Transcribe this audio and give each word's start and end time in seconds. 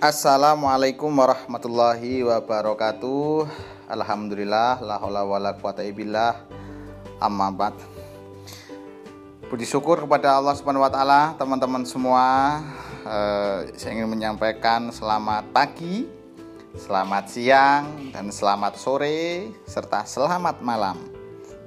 Assalamualaikum 0.00 1.12
warahmatullahi 1.12 2.24
wabarakatuh. 2.24 3.44
Alhamdulillah 3.84 4.80
la 4.80 4.96
haula 4.96 5.28
wala 5.28 5.52
quwata 5.52 5.84
illallah. 5.84 6.40
Amma 7.20 7.52
ba'd. 7.52 7.76
Puji 9.52 9.68
syukur 9.68 10.00
kepada 10.00 10.40
Allah 10.40 10.56
Subhanahu 10.56 10.80
wa 10.80 10.88
taala, 10.88 11.36
teman-teman 11.36 11.84
semua. 11.84 12.24
Eh, 13.04 13.76
saya 13.76 13.92
ingin 13.92 14.08
menyampaikan 14.08 14.88
selamat 14.88 15.52
pagi, 15.52 16.08
selamat 16.80 17.24
siang, 17.28 18.08
dan 18.08 18.32
selamat 18.32 18.80
sore 18.80 19.52
serta 19.68 20.08
selamat 20.08 20.64
malam. 20.64 20.96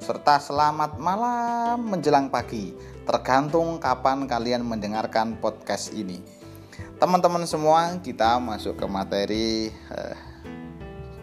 Serta 0.01 0.41
selamat 0.41 0.97
malam 0.97 1.85
menjelang 1.85 2.33
pagi, 2.33 2.73
tergantung 3.05 3.77
kapan 3.77 4.25
kalian 4.25 4.65
mendengarkan 4.65 5.37
podcast 5.37 5.93
ini. 5.93 6.32
Teman-teman 7.03 7.43
semua, 7.43 7.99
kita 7.99 8.39
masuk 8.39 8.79
ke 8.79 8.87
materi 8.87 9.67
eh, 9.67 10.15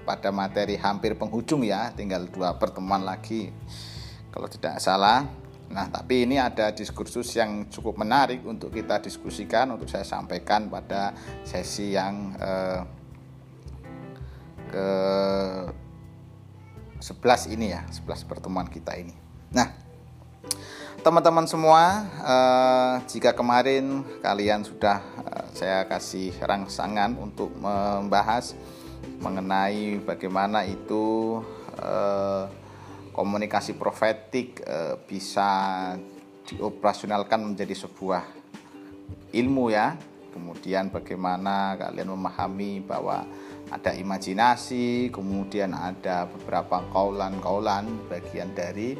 pada 0.04 0.28
materi 0.28 0.76
hampir 0.76 1.16
penghujung 1.16 1.64
ya, 1.64 1.88
tinggal 1.96 2.28
dua 2.28 2.52
pertemuan 2.60 3.00
lagi 3.00 3.48
kalau 4.28 4.44
tidak 4.44 4.76
salah. 4.76 5.24
Nah, 5.72 5.88
tapi 5.88 6.28
ini 6.28 6.36
ada 6.36 6.68
diskursus 6.68 7.32
yang 7.32 7.64
cukup 7.72 7.96
menarik 7.96 8.44
untuk 8.44 8.76
kita 8.76 9.00
diskusikan, 9.00 9.72
untuk 9.72 9.88
saya 9.88 10.04
sampaikan 10.04 10.68
pada 10.68 11.16
sesi 11.48 11.96
yang 11.96 12.36
eh, 12.36 12.80
ke 14.68 14.88
11 17.00 17.56
ini 17.56 17.72
ya, 17.72 17.88
11 17.88 18.28
pertemuan 18.28 18.68
kita 18.68 19.00
ini. 19.00 19.16
Nah, 19.56 19.79
teman-teman 21.00 21.48
semua, 21.48 22.04
eh, 22.20 22.94
jika 23.08 23.32
kemarin 23.32 24.04
kalian 24.20 24.60
sudah 24.60 25.00
eh, 25.24 25.46
saya 25.56 25.88
kasih 25.88 26.36
rangsangan 26.44 27.16
untuk 27.16 27.48
membahas 27.56 28.52
mengenai 29.20 30.00
bagaimana 30.04 30.68
itu 30.68 31.40
eh, 31.80 32.44
komunikasi 33.16 33.80
profetik 33.80 34.60
eh, 34.60 35.00
bisa 35.08 35.50
dioperasionalkan 36.44 37.48
menjadi 37.48 37.72
sebuah 37.88 38.24
ilmu 39.32 39.72
ya. 39.72 39.96
Kemudian 40.30 40.94
bagaimana 40.94 41.74
kalian 41.74 42.14
memahami 42.14 42.86
bahwa 42.86 43.26
ada 43.66 43.90
imajinasi, 43.90 45.10
kemudian 45.10 45.74
ada 45.74 46.30
beberapa 46.30 46.86
kaulan-kaulan 46.94 48.06
bagian 48.06 48.54
dari 48.54 48.94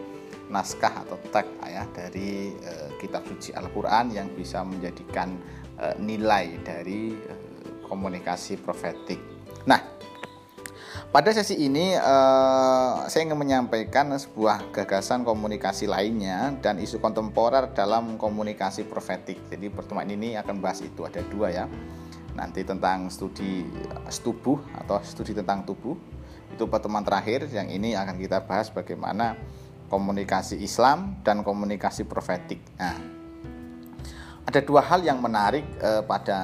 naskah 0.51 1.07
atau 1.07 1.17
teks 1.31 1.63
ya 1.71 1.87
dari 1.95 2.53
e, 2.59 2.73
kitab 2.99 3.23
suci 3.25 3.55
Al-Qur'an 3.55 4.11
yang 4.11 4.35
bisa 4.35 4.67
menjadikan 4.67 5.39
e, 5.79 5.95
nilai 6.03 6.59
dari 6.61 7.15
e, 7.15 7.35
komunikasi 7.87 8.59
profetik. 8.59 9.23
Nah, 9.65 9.79
pada 11.15 11.31
sesi 11.31 11.55
ini 11.63 11.95
e, 11.95 12.17
saya 13.07 13.23
ingin 13.23 13.39
menyampaikan 13.39 14.11
sebuah 14.11 14.75
gagasan 14.75 15.23
komunikasi 15.23 15.87
lainnya 15.87 16.59
dan 16.59 16.83
isu 16.83 16.99
kontemporer 16.99 17.71
dalam 17.71 18.19
komunikasi 18.19 18.85
profetik. 18.91 19.39
Jadi 19.47 19.71
pertemuan 19.71 20.11
ini 20.11 20.35
akan 20.35 20.59
bahas 20.59 20.83
itu 20.83 21.07
ada 21.07 21.23
dua 21.31 21.55
ya. 21.55 21.65
Nanti 22.35 22.67
tentang 22.67 23.07
studi 23.11 23.67
tubuh 24.23 24.59
atau 24.75 24.99
studi 25.07 25.35
tentang 25.35 25.63
tubuh 25.63 25.95
itu 26.51 26.65
pertemuan 26.67 27.07
terakhir 27.07 27.47
yang 27.51 27.71
ini 27.71 27.95
akan 27.95 28.19
kita 28.19 28.43
bahas 28.43 28.69
bagaimana 28.75 29.39
komunikasi 29.91 30.63
Islam 30.63 31.19
dan 31.27 31.43
komunikasi 31.43 32.07
profetik. 32.07 32.63
Nah, 32.79 33.21
ada 34.47 34.61
dua 34.65 34.81
hal 34.83 35.05
yang 35.05 35.21
menarik 35.21 35.67
eh, 35.79 36.03
pada 36.07 36.39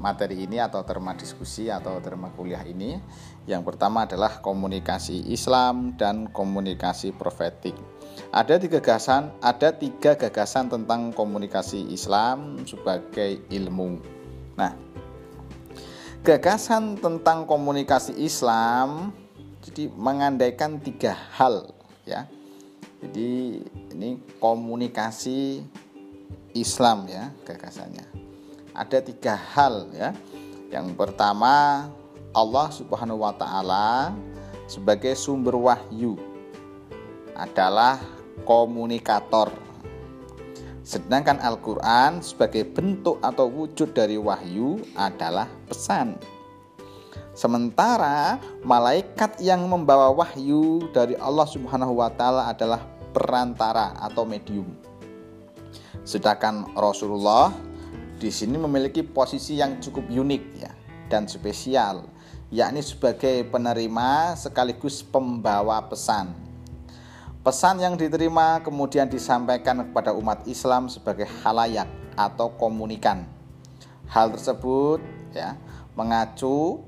materi 0.00 0.46
ini 0.46 0.62
atau 0.62 0.80
terma 0.86 1.12
diskusi 1.12 1.68
atau 1.68 1.98
terma 2.00 2.32
kuliah 2.32 2.62
ini. 2.64 2.96
Yang 3.44 3.74
pertama 3.74 4.08
adalah 4.08 4.40
komunikasi 4.40 5.28
Islam 5.28 5.98
dan 6.00 6.32
komunikasi 6.32 7.12
profetik. 7.12 7.76
Ada 8.32 8.56
tiga 8.56 8.80
gagasan, 8.80 9.36
ada 9.44 9.74
tiga 9.74 10.16
gagasan 10.16 10.72
tentang 10.72 11.12
komunikasi 11.12 11.92
Islam 11.92 12.64
sebagai 12.64 13.44
ilmu. 13.52 14.00
Nah, 14.56 14.72
gagasan 16.24 16.96
tentang 16.96 17.44
komunikasi 17.44 18.16
Islam 18.16 19.12
jadi 19.60 19.92
mengandaikan 19.92 20.80
tiga 20.80 21.12
hal 21.36 21.70
ya 22.08 22.24
jadi 23.04 23.60
ini 23.92 24.16
komunikasi 24.40 25.60
Islam 26.56 27.04
ya 27.04 27.28
gagasannya. 27.44 28.08
Ada 28.72 29.04
tiga 29.04 29.36
hal 29.36 29.92
ya. 29.92 30.16
Yang 30.72 30.96
pertama 30.96 31.86
Allah 32.32 32.68
Subhanahu 32.72 33.20
wa 33.20 33.36
taala 33.36 34.16
sebagai 34.64 35.12
sumber 35.14 35.52
wahyu 35.52 36.16
adalah 37.36 38.00
komunikator. 38.48 39.52
Sedangkan 40.80 41.40
Al-Qur'an 41.44 42.24
sebagai 42.24 42.64
bentuk 42.64 43.20
atau 43.20 43.48
wujud 43.52 43.92
dari 43.92 44.16
wahyu 44.16 44.80
adalah 44.96 45.48
pesan. 45.68 46.16
Sementara 47.34 48.38
malaikat 48.62 49.42
yang 49.42 49.66
membawa 49.66 50.06
wahyu 50.14 50.86
dari 50.94 51.18
Allah 51.18 51.46
Subhanahu 51.50 51.98
wa 51.98 52.06
taala 52.06 52.46
adalah 52.46 52.93
perantara 53.14 53.94
atau 54.02 54.26
medium. 54.26 54.66
Sedangkan 56.02 56.74
Rasulullah 56.74 57.54
di 58.18 58.28
sini 58.34 58.58
memiliki 58.58 59.06
posisi 59.06 59.56
yang 59.56 59.78
cukup 59.78 60.10
unik 60.10 60.42
ya 60.58 60.72
dan 61.06 61.30
spesial, 61.30 62.10
yakni 62.50 62.82
sebagai 62.82 63.46
penerima 63.46 64.34
sekaligus 64.34 65.00
pembawa 65.00 65.78
pesan. 65.86 66.34
Pesan 67.44 67.76
yang 67.76 67.94
diterima 67.94 68.64
kemudian 68.64 69.06
disampaikan 69.06 69.84
kepada 69.84 70.16
umat 70.16 70.48
Islam 70.48 70.88
sebagai 70.88 71.28
halayak 71.44 71.86
atau 72.16 72.48
komunikan. 72.56 73.28
Hal 74.08 74.32
tersebut 74.32 75.04
ya 75.36 75.56
mengacu 75.92 76.80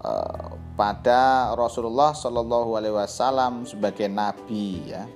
uh, 0.00 0.54
pada 0.78 1.52
Rasulullah 1.58 2.14
Shallallahu 2.14 2.78
Alaihi 2.78 2.94
Wasallam 2.94 3.66
sebagai 3.66 4.06
nabi 4.06 4.94
ya 4.94 5.10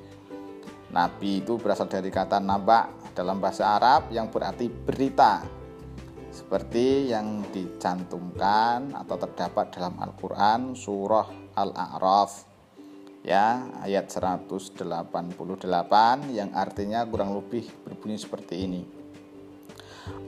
Nabi 0.94 1.43
itu 1.43 1.59
berasal 1.59 1.91
dari 1.91 2.06
kata 2.06 2.38
naba 2.38 2.87
dalam 3.19 3.43
bahasa 3.43 3.75
Arab 3.75 4.15
yang 4.15 4.31
berarti 4.31 4.71
berita 4.71 5.43
seperti 6.31 7.10
yang 7.10 7.43
dicantumkan 7.50 8.94
atau 8.94 9.16
terdapat 9.19 9.75
dalam 9.75 9.99
Al-Qur'an 9.99 10.78
surah 10.78 11.27
Al-A'raf 11.59 12.47
ya 13.27 13.75
ayat 13.82 14.06
188 14.06 14.75
yang 16.31 16.50
artinya 16.55 17.03
kurang 17.06 17.34
lebih 17.34 17.66
berbunyi 17.82 18.19
seperti 18.19 18.55
ini. 18.62 18.82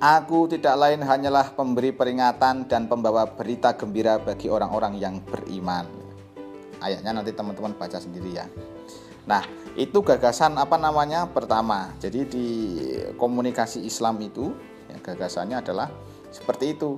Aku 0.00 0.48
tidak 0.48 0.72
lain 0.80 1.04
hanyalah 1.04 1.52
pemberi 1.52 1.92
peringatan 1.92 2.64
dan 2.64 2.88
pembawa 2.88 3.28
berita 3.28 3.76
gembira 3.76 4.16
bagi 4.16 4.48
orang-orang 4.48 4.96
yang 4.96 5.20
beriman. 5.20 5.84
Ayatnya 6.80 7.20
nanti 7.20 7.36
teman-teman 7.36 7.76
baca 7.76 8.00
sendiri 8.00 8.40
ya. 8.40 8.48
Nah, 9.28 9.44
itu 9.76 10.00
gagasan 10.00 10.56
apa 10.56 10.80
namanya? 10.80 11.28
Pertama. 11.28 11.92
Jadi 12.00 12.20
di 12.24 12.48
komunikasi 13.20 13.84
Islam 13.84 14.16
itu 14.24 14.56
ya, 14.88 14.96
gagasannya 15.04 15.60
adalah 15.60 15.92
seperti 16.32 16.72
itu. 16.72 16.96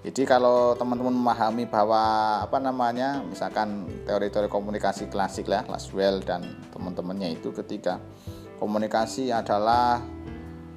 Jadi 0.00 0.24
kalau 0.24 0.72
teman-teman 0.80 1.12
memahami 1.12 1.68
bahwa 1.68 2.00
apa 2.40 2.56
namanya, 2.56 3.20
misalkan 3.20 3.84
teori-teori 4.08 4.48
komunikasi 4.48 5.12
klasik 5.12 5.44
lah, 5.44 5.60
Laswell 5.68 6.24
dan 6.24 6.56
teman-temannya 6.72 7.36
itu 7.36 7.52
ketika 7.52 8.00
komunikasi 8.56 9.28
adalah 9.28 10.00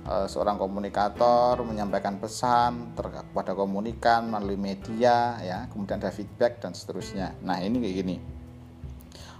e, 0.04 0.28
seorang 0.28 0.60
komunikator 0.60 1.56
menyampaikan 1.64 2.20
pesan 2.20 2.92
kepada 3.00 3.56
komunikan 3.56 4.28
melalui 4.28 4.60
media 4.60 5.40
ya, 5.40 5.72
kemudian 5.72 6.04
ada 6.04 6.12
feedback 6.12 6.60
dan 6.60 6.76
seterusnya. 6.76 7.32
Nah, 7.48 7.64
ini 7.64 7.80
kayak 7.80 7.96
gini. 8.04 8.33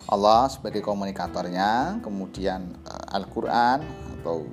Allah 0.08 0.52
sebagai 0.52 0.84
komunikatornya, 0.84 2.04
kemudian 2.04 2.76
uh, 2.84 3.16
Al-Qur'an 3.16 3.80
atau 4.20 4.44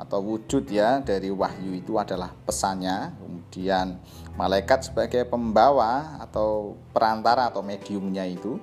atau 0.00 0.18
wujud 0.18 0.66
ya 0.66 0.98
dari 0.98 1.30
wahyu 1.30 1.78
itu 1.78 1.94
adalah 1.94 2.34
pesannya, 2.42 3.14
kemudian 3.22 4.02
malaikat 4.34 4.90
sebagai 4.90 5.22
pembawa 5.28 6.18
atau 6.18 6.74
perantara 6.90 7.52
atau 7.52 7.62
mediumnya 7.62 8.26
itu. 8.26 8.58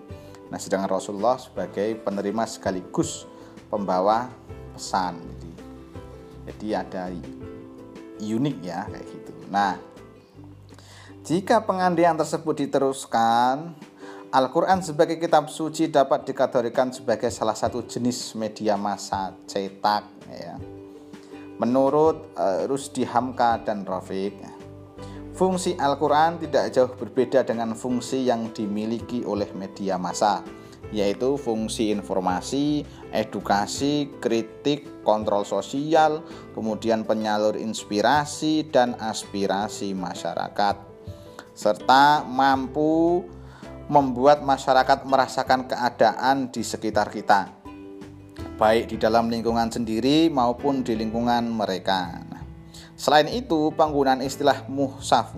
Nah, 0.49 0.57
sedangkan 0.57 0.89
Rasulullah 0.89 1.37
sebagai 1.37 1.95
penerima 2.01 2.43
sekaligus 2.49 3.29
pembawa 3.69 4.27
pesan. 4.73 5.21
Jadi, 5.21 5.51
jadi 6.49 6.67
ada 6.81 7.03
unik 8.19 8.57
ya 8.65 8.89
kayak 8.89 9.05
gitu. 9.07 9.31
Nah, 9.53 9.77
jika 11.23 11.61
pengandian 11.61 12.17
tersebut 12.17 12.65
diteruskan 12.65 13.77
Al-Quran 14.29 14.85
sebagai 14.85 15.17
kitab 15.17 15.49
suci 15.49 15.89
dapat 15.89 16.21
dikategorikan 16.29 16.93
sebagai 16.93 17.33
salah 17.33 17.57
satu 17.57 17.81
jenis 17.89 18.37
media 18.37 18.77
massa 18.77 19.33
cetak 19.49 20.05
ya. 20.29 20.53
Menurut 21.57 22.37
uh, 22.37 22.69
Rusdi 22.69 23.09
Hamka 23.09 23.57
dan 23.65 23.81
Rafiq, 23.89 24.37
Fungsi 25.33 25.73
Al-Quran 25.81 26.37
tidak 26.37 26.69
jauh 26.69 26.93
berbeda 26.93 27.41
dengan 27.41 27.73
fungsi 27.73 28.27
yang 28.27 28.53
dimiliki 28.53 29.25
oleh 29.25 29.49
media 29.57 29.97
massa, 29.97 30.45
yaitu 30.93 31.33
fungsi 31.39 31.89
informasi, 31.89 32.85
edukasi, 33.09 34.13
kritik, 34.21 35.01
kontrol 35.01 35.41
sosial, 35.41 36.21
kemudian 36.53 37.01
penyalur 37.01 37.57
inspirasi 37.57 38.67
dan 38.69 38.93
aspirasi 38.99 39.95
masyarakat, 39.95 40.75
serta 41.55 42.27
mampu 42.27 43.23
membuat 43.89 44.45
masyarakat 44.45 45.01
merasakan 45.09 45.65
keadaan 45.65 46.53
di 46.53 46.61
sekitar 46.61 47.09
kita, 47.09 47.49
baik 48.61 48.93
di 48.93 49.01
dalam 49.01 49.33
lingkungan 49.33 49.73
sendiri 49.73 50.29
maupun 50.29 50.85
di 50.85 50.93
lingkungan 50.93 51.49
mereka. 51.49 52.21
Selain 52.93 53.25
itu, 53.33 53.73
penggunaan 53.73 54.21
istilah 54.21 54.69
muhsaf 54.69 55.33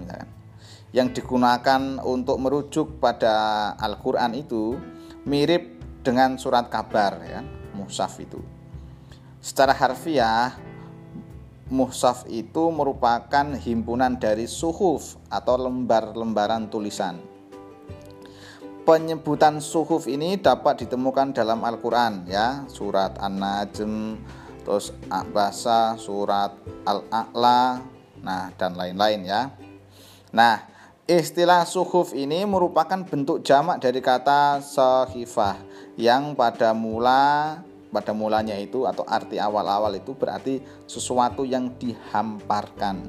yang 0.91 1.15
digunakan 1.15 2.03
untuk 2.03 2.43
merujuk 2.43 2.99
pada 2.99 3.71
Al-Qur'an 3.79 4.35
itu 4.35 4.75
mirip 5.23 5.79
dengan 6.03 6.35
surat 6.35 6.67
kabar 6.67 7.23
ya, 7.23 7.39
muhsaf 7.71 8.19
itu. 8.19 8.43
Secara 9.39 9.71
harfiah, 9.71 10.59
muhsaf 11.71 12.27
itu 12.27 12.67
merupakan 12.67 13.55
himpunan 13.55 14.19
dari 14.19 14.43
suhuf 14.43 15.15
atau 15.31 15.55
lembar-lembaran 15.55 16.67
tulisan. 16.67 17.30
Penyebutan 18.81 19.61
suhuf 19.61 20.09
ini 20.09 20.41
dapat 20.41 20.83
ditemukan 20.83 21.37
dalam 21.37 21.61
Al-Qur'an 21.61 22.25
ya, 22.25 22.65
surat 22.65 23.13
An-Najm, 23.21 24.17
terus 24.65 24.89
Abasa, 25.05 25.93
surat 26.01 26.57
Al-A'la, 26.89 27.77
nah 28.25 28.49
dan 28.57 28.73
lain-lain 28.73 29.21
ya. 29.21 29.53
Nah, 30.33 30.65
istilah 31.05 31.61
suhuf 31.69 32.17
ini 32.17 32.41
merupakan 32.49 33.05
bentuk 33.05 33.45
jamak 33.45 33.85
dari 33.85 34.01
kata 34.01 34.65
sahifah 34.65 35.61
yang 35.93 36.33
pada 36.33 36.73
mula 36.73 37.61
pada 37.91 38.15
mulanya 38.15 38.55
itu 38.55 38.87
atau 38.87 39.03
arti 39.03 39.35
awal-awal 39.37 39.93
itu 39.93 40.15
berarti 40.15 40.63
sesuatu 40.87 41.43
yang 41.43 41.75
dihamparkan. 41.77 43.03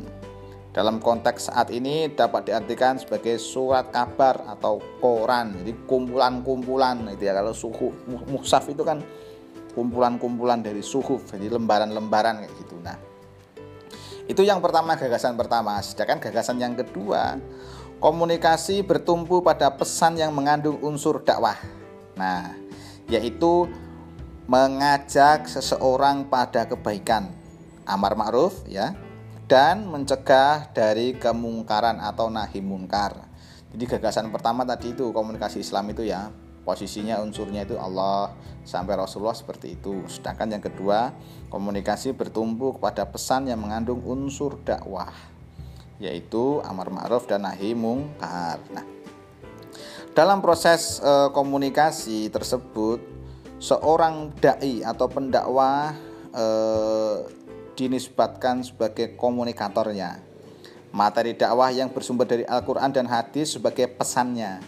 Dalam 0.72 1.04
konteks 1.04 1.52
saat 1.52 1.68
ini 1.68 2.08
dapat 2.16 2.48
diartikan 2.48 2.96
sebagai 2.96 3.36
surat 3.36 3.92
kabar 3.92 4.40
atau 4.48 4.80
koran, 5.04 5.52
jadi 5.60 5.76
kumpulan-kumpulan 5.84 7.12
itu 7.12 7.28
ya. 7.28 7.36
Kalau 7.36 7.52
suhu 7.52 7.92
muhsaf 8.08 8.72
itu 8.72 8.80
kan 8.80 9.04
kumpulan-kumpulan 9.76 10.64
dari 10.64 10.80
suhuf 10.80 11.28
jadi 11.28 11.52
lembaran-lembaran 11.52 12.40
kayak 12.40 12.52
gitu. 12.56 12.80
Nah 12.80 12.96
itu 14.24 14.40
yang 14.40 14.64
pertama 14.64 14.96
gagasan 14.96 15.36
pertama. 15.36 15.76
Sedangkan 15.84 16.24
gagasan 16.24 16.56
yang 16.56 16.72
kedua 16.72 17.36
komunikasi 18.00 18.80
bertumpu 18.80 19.44
pada 19.44 19.76
pesan 19.76 20.16
yang 20.16 20.32
mengandung 20.32 20.80
unsur 20.80 21.20
dakwah. 21.20 21.56
Nah 22.16 22.48
yaitu 23.12 23.68
mengajak 24.48 25.44
seseorang 25.52 26.24
pada 26.32 26.64
kebaikan. 26.64 27.28
Amar 27.84 28.14
ma'ruf 28.14 28.62
ya 28.70 28.94
dan 29.52 29.84
mencegah 29.84 30.72
dari 30.72 31.12
kemungkaran 31.20 32.00
atau 32.00 32.32
nahi 32.32 32.64
munkar 32.64 33.28
jadi 33.76 33.84
gagasan 34.00 34.32
pertama 34.32 34.64
tadi 34.64 34.96
itu 34.96 35.12
komunikasi 35.12 35.60
Islam 35.60 35.92
itu 35.92 36.08
ya 36.08 36.32
posisinya 36.62 37.18
unsurnya 37.20 37.66
itu 37.66 37.74
Allah 37.76 38.30
sampai 38.62 38.94
Rasulullah 38.94 39.34
seperti 39.34 39.74
itu. 39.74 40.06
Sedangkan 40.06 40.54
yang 40.54 40.62
kedua, 40.62 41.10
komunikasi 41.50 42.14
bertumbuh 42.14 42.78
kepada 42.78 43.06
pesan 43.10 43.50
yang 43.50 43.58
mengandung 43.58 44.02
unsur 44.06 44.58
dakwah 44.62 45.10
yaitu 46.02 46.58
amar 46.66 46.90
ma'ruf 46.90 47.30
dan 47.30 47.46
nahi 47.46 47.78
mungkar. 47.78 48.58
Nah, 48.74 48.82
dalam 50.18 50.42
proses 50.42 50.98
e, 50.98 51.30
komunikasi 51.30 52.26
tersebut 52.26 52.98
seorang 53.62 54.34
dai 54.42 54.82
atau 54.82 55.06
pendakwah 55.06 55.94
e, 56.34 56.44
dinisbatkan 57.74 58.64
sebagai 58.66 59.14
komunikatornya. 59.16 60.20
Materi 60.92 61.32
dakwah 61.32 61.72
yang 61.72 61.88
bersumber 61.88 62.28
dari 62.28 62.44
Al-Qur'an 62.44 62.92
dan 62.92 63.08
hadis 63.08 63.56
sebagai 63.56 63.88
pesannya 63.88 64.60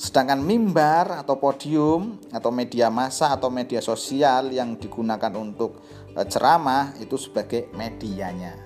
Sedangkan 0.00 0.40
mimbar 0.40 1.12
atau 1.20 1.36
podium 1.36 2.16
atau 2.32 2.48
media 2.48 2.88
massa 2.88 3.36
atau 3.36 3.52
media 3.52 3.84
sosial 3.84 4.48
yang 4.48 4.80
digunakan 4.80 5.28
untuk 5.36 5.76
e, 6.16 6.24
ceramah 6.24 6.96
itu 7.04 7.20
sebagai 7.20 7.68
medianya. 7.76 8.56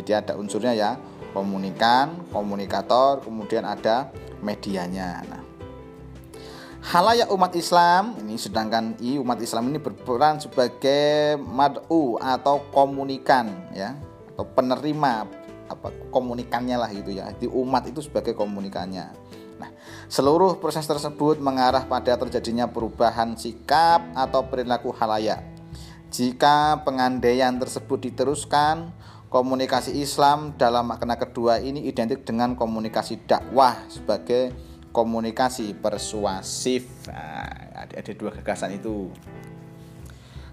Jadi 0.00 0.16
ada 0.16 0.32
unsurnya 0.40 0.72
ya, 0.72 0.96
komunikan, 1.36 2.24
komunikator, 2.32 3.20
kemudian 3.20 3.68
ada 3.68 4.08
medianya. 4.40 5.20
Nah, 5.28 5.44
halayak 6.86 7.26
umat 7.34 7.50
Islam 7.58 8.14
ini 8.22 8.38
sedangkan 8.38 8.94
i 9.02 9.18
umat 9.18 9.42
Islam 9.42 9.74
ini 9.74 9.82
berperan 9.82 10.38
sebagai 10.38 11.34
mad'u 11.42 12.14
atau 12.22 12.62
komunikan 12.70 13.50
ya 13.74 13.98
atau 14.34 14.46
penerima 14.46 15.26
apa 15.66 15.90
komunikannya 16.14 16.76
lah 16.78 16.90
gitu 16.94 17.10
ya. 17.10 17.26
Di 17.34 17.50
umat 17.50 17.90
itu 17.90 17.98
sebagai 18.06 18.38
komunikannya. 18.38 19.10
Nah, 19.58 19.70
seluruh 20.06 20.62
proses 20.62 20.86
tersebut 20.86 21.42
mengarah 21.42 21.82
pada 21.88 22.14
terjadinya 22.14 22.70
perubahan 22.70 23.34
sikap 23.34 24.04
atau 24.14 24.46
perilaku 24.46 24.94
halayak. 24.94 25.42
Jika 26.14 26.86
pengandaian 26.86 27.56
tersebut 27.58 27.98
diteruskan, 27.98 28.94
komunikasi 29.26 29.98
Islam 29.98 30.54
dalam 30.54 30.86
makna 30.86 31.18
kedua 31.18 31.58
ini 31.58 31.82
identik 31.90 32.22
dengan 32.22 32.54
komunikasi 32.54 33.26
dakwah 33.26 33.74
sebagai 33.90 34.54
komunikasi 34.96 35.76
persuasif. 35.76 36.88
Nah, 37.12 37.44
ada, 37.84 38.00
ada 38.00 38.12
dua 38.16 38.32
gagasan 38.32 38.80
itu. 38.80 39.12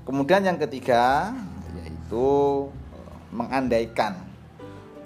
Kemudian 0.04 0.44
yang 0.44 0.60
ketiga 0.60 1.32
yaitu 1.80 2.28
mengandaikan 3.32 4.20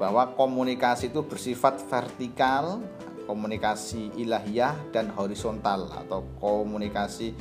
bahwa 0.02 0.34
komunikasi 0.34 1.14
itu 1.14 1.22
bersifat 1.22 1.78
vertikal 1.86 2.82
komunikasi 3.30 4.10
ilahiyah 4.18 4.74
dan 4.90 5.14
horizontal 5.14 5.86
atau 5.94 6.26
komunikasi 6.42 7.38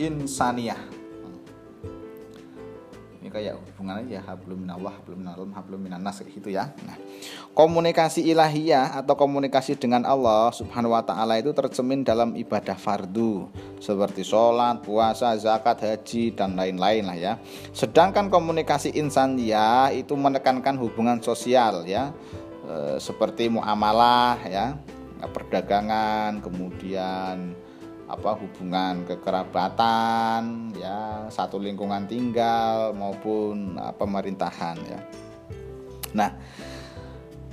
insaniah 0.00 0.80
kayak 3.34 3.58
hubungannya 3.58 4.14
ya 4.14 4.22
hablum 4.22 4.62
minallah 4.62 4.94
hablum 4.94 5.18
minallah 5.18 5.50
hablum 5.58 5.80
minannas 5.82 6.22
gitu 6.22 6.54
ya. 6.54 6.70
Nah 6.86 6.94
komunikasi 7.50 8.22
ilahiyah 8.30 8.94
atau 8.94 9.18
komunikasi 9.18 9.74
dengan 9.74 10.06
Allah 10.06 10.54
subhanahu 10.54 10.94
wa 10.94 11.02
ta'ala 11.02 11.42
itu 11.42 11.50
tercemin 11.50 12.06
dalam 12.06 12.38
ibadah 12.38 12.78
fardu 12.78 13.50
seperti 13.82 14.22
sholat, 14.22 14.86
puasa, 14.86 15.34
zakat, 15.34 15.82
haji 15.82 16.30
dan 16.30 16.54
lain-lain 16.54 17.02
lah 17.10 17.18
ya. 17.18 17.32
Sedangkan 17.74 18.30
komunikasi 18.30 18.94
insaniah 18.94 19.90
itu 19.90 20.14
menekankan 20.14 20.78
hubungan 20.78 21.18
sosial 21.18 21.82
ya 21.90 22.14
e, 22.62 23.02
seperti 23.02 23.50
muamalah 23.50 24.38
ya 24.46 24.78
perdagangan 25.24 26.44
kemudian 26.44 27.56
apa 28.04 28.36
hubungan 28.36 29.08
kekerabatan 29.08 30.72
ya 30.76 31.28
satu 31.32 31.56
lingkungan 31.56 32.04
tinggal 32.04 32.92
maupun 32.92 33.80
uh, 33.80 33.92
pemerintahan 33.96 34.76
ya 34.84 35.00
nah 36.12 36.30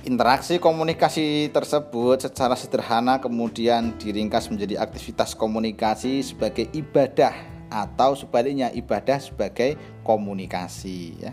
interaksi 0.04 0.60
komunikasi 0.60 1.48
tersebut 1.50 2.28
secara 2.28 2.52
sederhana 2.58 3.16
kemudian 3.22 3.96
diringkas 3.96 4.52
menjadi 4.52 4.82
aktivitas 4.84 5.32
komunikasi 5.32 6.20
sebagai 6.20 6.68
ibadah 6.76 7.32
atau 7.72 8.12
sebaliknya 8.12 8.68
ibadah 8.76 9.16
sebagai 9.16 9.80
komunikasi 10.04 11.16
ya 11.16 11.32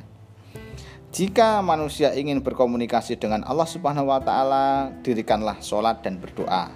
jika 1.09 1.65
manusia 1.65 2.13
ingin 2.13 2.37
berkomunikasi 2.37 3.17
dengan 3.17 3.41
Allah 3.41 3.65
Subhanahu 3.65 4.13
wa 4.13 4.21
taala, 4.21 4.93
dirikanlah 5.01 5.57
sholat 5.57 6.05
dan 6.05 6.21
berdoa. 6.21 6.69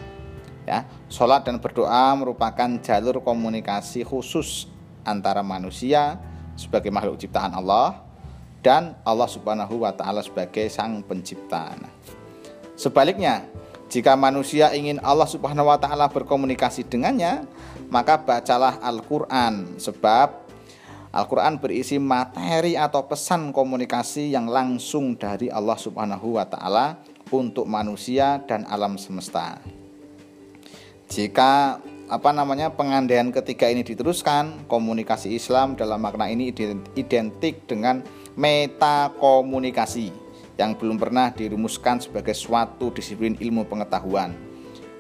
Ya, 0.64 0.88
sholat 1.12 1.44
dan 1.44 1.60
berdoa 1.60 2.16
merupakan 2.16 2.80
jalur 2.80 3.20
komunikasi 3.20 4.08
khusus 4.08 4.72
antara 5.04 5.44
manusia 5.44 6.16
sebagai 6.56 6.88
makhluk 6.88 7.20
ciptaan 7.20 7.52
Allah 7.52 8.00
dan 8.64 8.96
Allah 9.04 9.28
Subhanahu 9.28 9.84
wa 9.84 9.92
taala 9.92 10.24
sebagai 10.24 10.72
sang 10.72 11.04
pencipta. 11.04 11.76
Nah, 11.76 11.92
sebaliknya, 12.80 13.44
jika 13.92 14.16
manusia 14.16 14.72
ingin 14.72 15.04
Allah 15.04 15.28
Subhanahu 15.28 15.68
wa 15.68 15.76
taala 15.76 16.08
berkomunikasi 16.08 16.88
dengannya, 16.88 17.44
maka 17.92 18.16
bacalah 18.16 18.80
Al-Qur'an 18.80 19.76
sebab 19.76 20.44
Al-Quran 21.14 21.62
berisi 21.62 22.02
materi 22.02 22.74
atau 22.74 23.06
pesan 23.06 23.54
komunikasi 23.54 24.34
yang 24.34 24.50
langsung 24.50 25.14
dari 25.14 25.46
Allah 25.46 25.78
Subhanahu 25.78 26.42
wa 26.42 26.46
Ta'ala 26.50 27.06
untuk 27.30 27.70
manusia 27.70 28.42
dan 28.50 28.66
alam 28.66 28.98
semesta. 28.98 29.62
Jika 31.10 31.82
apa 32.12 32.30
namanya 32.30 32.70
pengandaian 32.74 33.32
ketiga 33.34 33.72
ini 33.72 33.82
diteruskan, 33.82 34.68
komunikasi 34.70 35.34
Islam 35.34 35.74
dalam 35.74 36.04
makna 36.04 36.30
ini 36.30 36.54
identik 36.94 37.66
dengan 37.66 38.04
meta 38.38 39.10
komunikasi, 39.18 40.14
yang 40.60 40.78
belum 40.78 41.02
pernah 41.02 41.34
dirumuskan 41.34 42.04
sebagai 42.04 42.38
suatu 42.38 42.94
disiplin 42.94 43.34
ilmu 43.40 43.66
pengetahuan. 43.66 44.34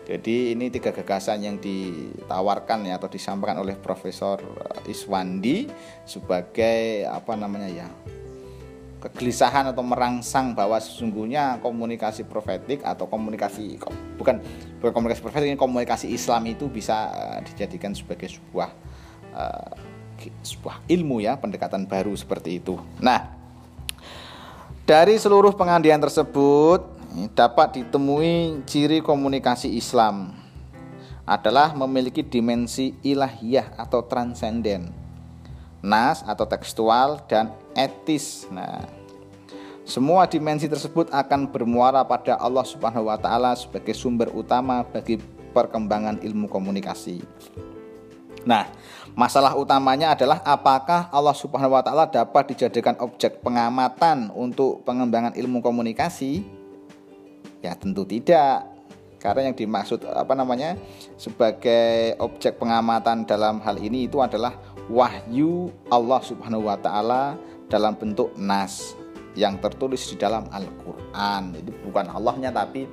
Jadi 0.03 0.51
ini 0.51 0.67
tiga 0.67 0.91
gagasan 0.91 1.47
yang 1.47 1.55
ditawarkan 1.63 2.91
ya 2.91 2.99
atau 2.99 3.07
disampaikan 3.07 3.63
oleh 3.63 3.79
Profesor 3.79 4.35
eh, 4.43 4.91
Iswandi 4.91 5.71
sebagai 6.03 7.07
apa 7.07 7.39
namanya 7.39 7.71
ya 7.71 7.87
kegelisahan 9.03 9.67
atau 9.67 9.83
merangsang 9.83 10.55
bahwa 10.55 10.79
sesungguhnya 10.79 11.59
komunikasi 11.59 12.23
profetik 12.23 12.79
atau 12.87 13.11
komunikasi 13.11 13.75
bukan 14.15 14.39
bukan 14.79 14.91
komunikasi 14.95 15.19
profetik 15.19 15.51
ini 15.51 15.59
komunikasi 15.59 16.07
Islam 16.07 16.47
itu 16.47 16.71
bisa 16.71 17.11
uh, 17.11 17.39
dijadikan 17.43 17.91
sebagai 17.91 18.31
sebuah 18.31 18.71
uh, 19.35 19.75
sebuah 20.39 20.87
ilmu 20.87 21.19
ya 21.19 21.35
pendekatan 21.35 21.83
baru 21.83 22.15
seperti 22.15 22.63
itu. 22.63 22.79
Nah 23.03 23.27
dari 24.87 25.19
seluruh 25.19 25.51
pengandian 25.51 25.99
tersebut 25.99 26.87
dapat 27.35 27.83
ditemui 27.83 28.63
ciri 28.63 29.03
komunikasi 29.03 29.75
Islam 29.75 30.31
adalah 31.27 31.75
memiliki 31.75 32.23
dimensi 32.23 32.95
ilahiyah 33.03 33.75
atau 33.75 34.03
transenden 34.07 35.02
nas 35.83 36.23
atau 36.23 36.47
tekstual 36.47 37.19
dan 37.27 37.51
etis. 37.75 38.47
Nah, 38.47 38.87
semua 39.83 40.23
dimensi 40.23 40.71
tersebut 40.71 41.11
akan 41.11 41.51
bermuara 41.51 42.07
pada 42.07 42.39
Allah 42.39 42.63
Subhanahu 42.63 43.11
wa 43.11 43.19
taala 43.19 43.51
sebagai 43.59 43.91
sumber 43.91 44.31
utama 44.31 44.87
bagi 44.87 45.19
perkembangan 45.51 46.23
ilmu 46.23 46.47
komunikasi. 46.47 47.19
Nah, 48.47 48.67
masalah 49.11 49.55
utamanya 49.59 50.15
adalah 50.15 50.39
apakah 50.47 51.11
Allah 51.11 51.35
Subhanahu 51.35 51.75
wa 51.75 51.83
taala 51.83 52.07
dapat 52.07 52.55
dijadikan 52.55 52.95
objek 53.03 53.43
pengamatan 53.43 54.31
untuk 54.31 54.87
pengembangan 54.87 55.35
ilmu 55.35 55.59
komunikasi? 55.59 56.47
Ya, 57.59 57.75
tentu 57.75 58.07
tidak. 58.07 58.71
Karena 59.23 59.47
yang 59.47 59.55
dimaksud 59.55 60.03
apa 60.03 60.35
namanya 60.35 60.75
sebagai 61.15 62.19
objek 62.19 62.59
pengamatan 62.59 63.23
dalam 63.23 63.63
hal 63.63 63.79
ini 63.79 64.11
itu 64.11 64.19
adalah 64.19 64.51
wahyu 64.91 65.71
Allah 65.87 66.19
Subhanahu 66.23 66.67
wa 66.67 66.77
taala 66.79 67.39
dalam 67.71 67.95
bentuk 67.95 68.35
nas 68.35 68.95
yang 69.33 69.57
tertulis 69.57 70.05
di 70.13 70.15
dalam 70.19 70.45
Al-Qur'an. 70.53 71.53
Jadi 71.57 71.71
bukan 71.85 72.05
Allahnya 72.11 72.53
tapi 72.53 72.85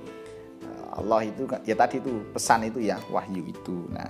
eh, 0.64 0.84
Allah 0.96 1.26
itu 1.26 1.44
ya 1.66 1.76
tadi 1.76 2.00
itu 2.00 2.24
pesan 2.32 2.68
itu 2.68 2.80
ya 2.80 2.96
wahyu 3.12 3.44
itu. 3.44 3.76
Nah, 3.92 4.08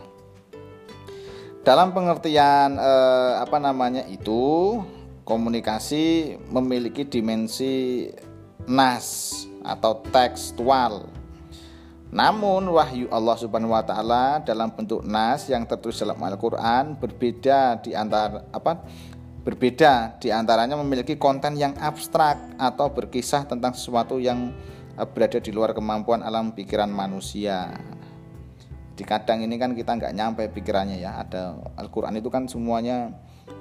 dalam 1.67 1.91
pengertian 1.91 2.79
eh, 2.79 3.33
apa 3.43 3.59
namanya 3.59 4.07
itu 4.07 4.79
komunikasi 5.27 6.37
memiliki 6.51 7.07
dimensi 7.07 8.09
nas 8.67 9.35
atau 9.61 10.01
tekstual 10.09 11.20
namun 12.11 12.67
wahyu 12.75 13.07
Allah 13.07 13.39
Subhanahu 13.39 13.71
wa 13.71 13.87
taala 13.87 14.43
dalam 14.43 14.75
bentuk 14.75 15.07
nas 15.07 15.47
yang 15.47 15.63
tertulis 15.63 15.95
dalam 16.03 16.19
Al-Qur'an 16.19 16.99
berbeda 16.99 17.79
di 17.79 17.95
antara 17.95 18.51
apa? 18.51 18.83
Berbeda 19.47 20.19
di 20.19 20.35
antaranya 20.35 20.75
memiliki 20.75 21.15
konten 21.15 21.55
yang 21.55 21.79
abstrak 21.79 22.59
atau 22.59 22.91
berkisah 22.91 23.47
tentang 23.47 23.79
sesuatu 23.79 24.19
yang 24.19 24.51
eh, 24.99 25.07
berada 25.07 25.39
di 25.39 25.55
luar 25.55 25.71
kemampuan 25.71 26.27
alam 26.27 26.51
pikiran 26.51 26.91
manusia. 26.91 27.79
Di 28.99 29.07
kadang 29.07 29.47
ini 29.47 29.55
kan 29.55 29.73
kita 29.73 29.95
nggak 29.95 30.13
nyampe 30.13 30.43
pikirannya 30.51 30.99
ya. 30.99 31.23
Ada 31.23 31.57
Al-Qur'an 31.79 32.19
itu 32.19 32.27
kan 32.27 32.51
semuanya 32.51 33.15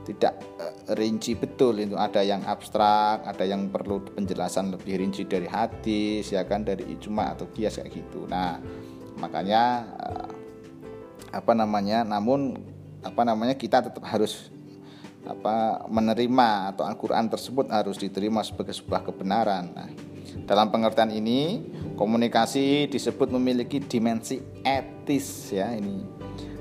tidak 0.07 0.39
uh, 0.57 0.95
rinci 0.95 1.35
betul 1.35 1.79
itu. 1.79 1.95
Ada 1.95 2.23
yang 2.25 2.41
abstrak 2.45 3.25
ada 3.25 3.43
yang 3.45 3.69
perlu 3.69 4.01
penjelasan 4.01 4.73
lebih 4.73 4.99
rinci 4.99 5.25
dari 5.25 5.45
hadis 5.45 6.31
ya 6.33 6.43
kan 6.47 6.65
dari 6.65 6.87
ijma 6.87 7.35
atau 7.37 7.47
kias 7.51 7.79
kayak 7.79 7.91
gitu. 7.93 8.25
Nah 8.29 8.59
makanya 9.19 9.85
uh, 9.99 10.29
apa 11.29 11.53
namanya 11.53 12.01
namun 12.07 12.57
apa 13.05 13.21
namanya 13.23 13.55
kita 13.55 13.85
tetap 13.85 14.03
harus 14.03 14.49
apa 15.27 15.85
menerima 15.91 16.73
atau 16.73 16.87
Al-Qur'an 16.87 17.27
tersebut 17.29 17.69
harus 17.69 17.99
diterima 17.99 18.41
sebagai 18.41 18.73
sebuah 18.73 19.03
kebenaran. 19.03 19.69
Nah, 19.75 19.89
dalam 20.47 20.73
pengertian 20.73 21.13
ini 21.13 21.61
komunikasi 21.99 22.89
disebut 22.89 23.29
memiliki 23.29 23.77
dimensi 23.83 24.41
etis 24.63 25.53
ya 25.53 25.75
ini 25.75 26.18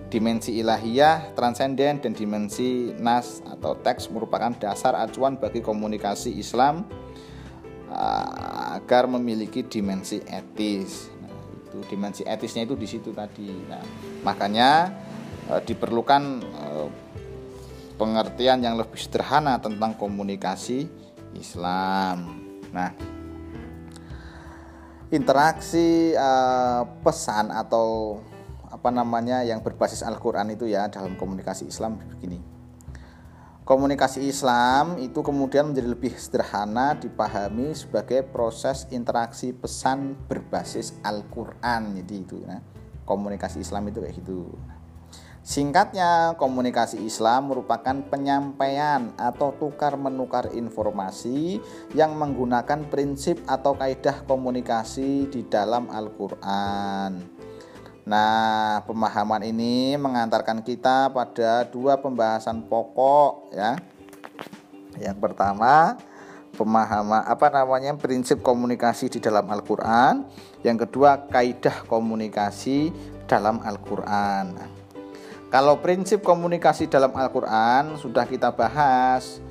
Dimensi 0.09 0.57
ilahiyah, 0.57 1.37
transenden, 1.37 2.01
dan 2.01 2.13
dimensi 2.17 2.97
nas 2.97 3.45
atau 3.45 3.77
teks 3.77 4.09
merupakan 4.09 4.49
dasar 4.57 4.97
acuan 4.97 5.37
bagi 5.37 5.61
komunikasi 5.61 6.33
Islam 6.33 6.89
uh, 7.93 8.73
agar 8.81 9.05
memiliki 9.05 9.61
dimensi 9.69 10.25
etis. 10.25 11.13
Nah, 11.21 11.29
itu 11.61 11.79
dimensi 11.93 12.25
etisnya 12.25 12.65
itu 12.65 12.73
di 12.73 12.89
situ 12.89 13.13
tadi. 13.13 13.53
Nah, 13.53 13.85
makanya 14.25 14.97
uh, 15.53 15.61
diperlukan 15.61 16.23
uh, 16.57 16.89
pengertian 18.01 18.65
yang 18.65 18.81
lebih 18.81 18.97
sederhana 18.97 19.61
tentang 19.61 19.93
komunikasi 19.93 20.89
Islam. 21.37 22.49
Nah, 22.73 22.97
interaksi 25.13 26.17
pesan 27.05 27.53
atau 27.53 28.21
apa 28.79 28.95
namanya 28.95 29.43
yang 29.43 29.59
berbasis 29.59 30.07
Al-Qur'an 30.07 30.55
itu 30.55 30.71
ya 30.71 30.87
dalam 30.87 31.19
komunikasi 31.19 31.67
Islam 31.67 31.99
begini. 31.99 32.39
Komunikasi 33.67 34.25
Islam 34.25 34.97
itu 35.03 35.21
kemudian 35.21 35.75
menjadi 35.75 35.93
lebih 35.93 36.15
sederhana 36.17 36.97
dipahami 36.97 37.75
sebagai 37.75 38.25
proses 38.25 38.89
interaksi 38.95 39.53
pesan 39.53 40.17
berbasis 40.31 40.97
Al-Qur'an. 41.03 41.93
Jadi 41.99 42.15
itu 42.17 42.39
ya. 42.47 42.63
Komunikasi 43.05 43.61
Islam 43.61 43.91
itu 43.91 44.01
kayak 44.01 44.17
gitu. 44.25 44.57
Singkatnya, 45.45 46.37
komunikasi 46.37 47.03
Islam 47.05 47.53
merupakan 47.53 47.97
penyampaian 48.09 49.17
atau 49.17 49.53
tukar 49.57 49.97
menukar 49.97 50.53
informasi 50.53 51.57
yang 51.97 52.17
menggunakan 52.17 52.89
prinsip 52.93 53.41
atau 53.49 53.73
kaidah 53.77 54.29
komunikasi 54.29 55.29
di 55.29 55.45
dalam 55.49 55.89
Al-Qur'an. 55.89 57.48
Nah, 58.09 58.81
pemahaman 58.89 59.45
ini 59.45 59.93
mengantarkan 60.01 60.65
kita 60.65 61.13
pada 61.13 61.69
dua 61.69 62.01
pembahasan 62.01 62.65
pokok 62.65 63.53
ya. 63.53 63.77
Yang 64.97 65.21
pertama, 65.21 66.01
pemahaman 66.57 67.29
apa 67.29 67.53
namanya 67.53 67.93
prinsip 68.01 68.41
komunikasi 68.41 69.13
di 69.13 69.21
dalam 69.21 69.45
Al-Qur'an. 69.53 70.25
Yang 70.65 70.89
kedua, 70.89 71.29
kaidah 71.29 71.85
komunikasi 71.85 72.97
dalam 73.29 73.61
Al-Qur'an. 73.61 74.57
Kalau 75.53 75.77
prinsip 75.85 76.25
komunikasi 76.25 76.89
dalam 76.89 77.13
Al-Qur'an 77.13 78.01
sudah 78.01 78.25
kita 78.25 78.57
bahas 78.57 79.45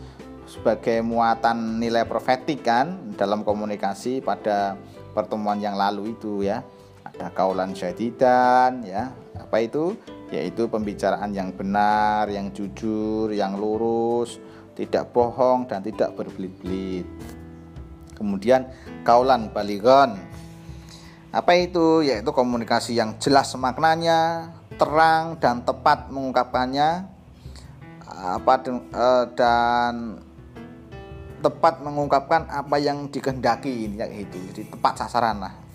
sebagai 0.50 1.06
muatan 1.06 1.78
nilai 1.78 2.10
profetik 2.10 2.66
kan 2.66 3.14
dalam 3.14 3.46
komunikasi 3.46 4.18
pada 4.18 4.74
pertemuan 5.14 5.62
yang 5.62 5.78
lalu 5.78 6.18
itu 6.18 6.42
ya 6.42 6.66
ada 7.18 7.34
kaulan 7.34 7.74
syadidan 7.74 8.86
ya. 8.86 9.10
Apa 9.34 9.66
itu? 9.66 9.98
Yaitu 10.30 10.70
pembicaraan 10.70 11.34
yang 11.34 11.50
benar 11.50 12.30
yang 12.30 12.54
jujur 12.54 13.34
yang 13.34 13.58
lurus 13.58 14.38
tidak 14.78 15.10
bohong 15.10 15.66
dan 15.66 15.82
tidak 15.82 16.14
berbelit-belit. 16.14 17.10
Kemudian 18.14 18.70
kaulan 19.02 19.50
baligon 19.50 20.14
apa 21.34 21.58
itu? 21.58 22.06
Yaitu 22.06 22.30
komunikasi 22.30 22.94
yang 22.94 23.18
jelas 23.18 23.50
maknanya 23.58 24.54
terang 24.78 25.42
dan 25.42 25.66
tepat 25.66 26.14
mengungkapkannya. 26.14 27.18
Apa 28.08 28.54
eh, 28.66 29.26
dan 29.34 30.22
tepat 31.42 31.82
mengungkapkan 31.82 32.46
apa 32.50 32.78
yang 32.78 33.10
dikehendaki 33.10 33.90
ya 33.98 34.06
itu. 34.10 34.38
Jadi 34.54 34.70
tepat 34.70 35.06
sasaran 35.06 35.42
lah 35.42 35.67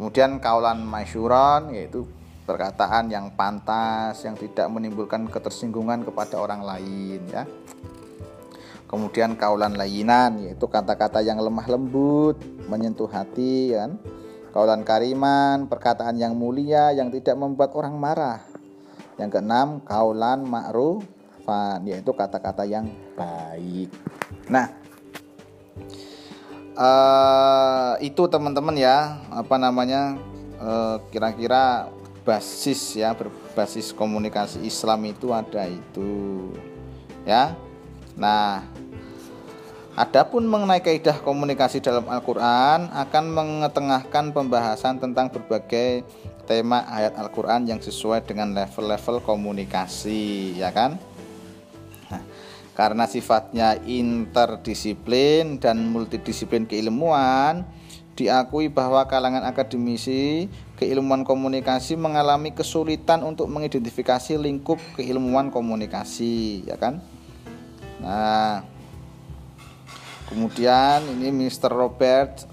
Kemudian 0.00 0.40
kaulan 0.40 0.80
masyuron 0.80 1.76
yaitu 1.76 2.08
perkataan 2.48 3.12
yang 3.12 3.36
pantas 3.36 4.16
yang 4.24 4.32
tidak 4.32 4.64
menimbulkan 4.72 5.28
ketersinggungan 5.28 6.08
kepada 6.08 6.40
orang 6.40 6.64
lain 6.64 7.20
ya. 7.28 7.44
Kemudian 8.88 9.36
kaulan 9.36 9.76
layinan 9.76 10.40
yaitu 10.40 10.64
kata-kata 10.72 11.20
yang 11.20 11.36
lemah 11.36 11.68
lembut, 11.68 12.40
menyentuh 12.64 13.12
hati 13.12 13.76
kan. 13.76 14.00
Kaulan 14.56 14.88
kariman, 14.88 15.68
perkataan 15.68 16.16
yang 16.16 16.32
mulia 16.32 16.96
yang 16.96 17.12
tidak 17.12 17.36
membuat 17.36 17.76
orang 17.76 17.92
marah. 18.00 18.40
Yang 19.20 19.36
keenam, 19.36 19.84
kaulan 19.84 20.48
ma'rufan 20.48 21.84
yaitu 21.84 22.16
kata-kata 22.16 22.64
yang 22.64 22.88
baik. 23.20 23.92
Nah, 24.48 24.79
uh, 26.76 27.94
itu 28.02 28.22
teman-teman 28.30 28.76
ya 28.78 29.20
apa 29.30 29.56
namanya 29.56 30.18
eh, 30.60 30.96
kira-kira 31.08 31.88
basis 32.22 33.00
ya 33.00 33.16
berbasis 33.16 33.96
komunikasi 33.96 34.60
Islam 34.62 35.08
itu 35.08 35.32
ada 35.32 35.66
itu 35.66 36.52
ya 37.24 37.56
nah 38.14 38.62
Adapun 39.98 40.46
mengenai 40.46 40.80
kaidah 40.80 41.18
komunikasi 41.20 41.82
dalam 41.82 42.06
Al-Qur'an 42.08 42.88
akan 42.94 43.24
mengetengahkan 43.36 44.32
pembahasan 44.32 44.96
tentang 44.96 45.28
berbagai 45.28 46.06
tema 46.48 46.88
ayat 46.88 47.18
Al-Qur'an 47.20 47.68
yang 47.68 47.82
sesuai 47.82 48.24
dengan 48.24 48.54
level-level 48.56 49.20
komunikasi, 49.26 50.56
ya 50.56 50.72
kan? 50.72 50.96
Karena 52.80 53.04
sifatnya 53.04 53.76
interdisiplin 53.84 55.60
dan 55.60 55.92
multidisiplin 55.92 56.64
keilmuan, 56.64 57.68
diakui 58.16 58.72
bahwa 58.72 59.04
kalangan 59.04 59.44
akademisi 59.44 60.48
keilmuan 60.80 61.20
komunikasi 61.20 62.00
mengalami 62.00 62.56
kesulitan 62.56 63.20
untuk 63.20 63.52
mengidentifikasi 63.52 64.40
lingkup 64.40 64.80
keilmuan 64.96 65.52
komunikasi, 65.52 66.64
ya 66.64 66.80
kan? 66.80 67.04
Nah, 68.00 68.64
kemudian 70.32 71.04
ini 71.20 71.28
Mr. 71.36 71.68
Robert 71.68 72.48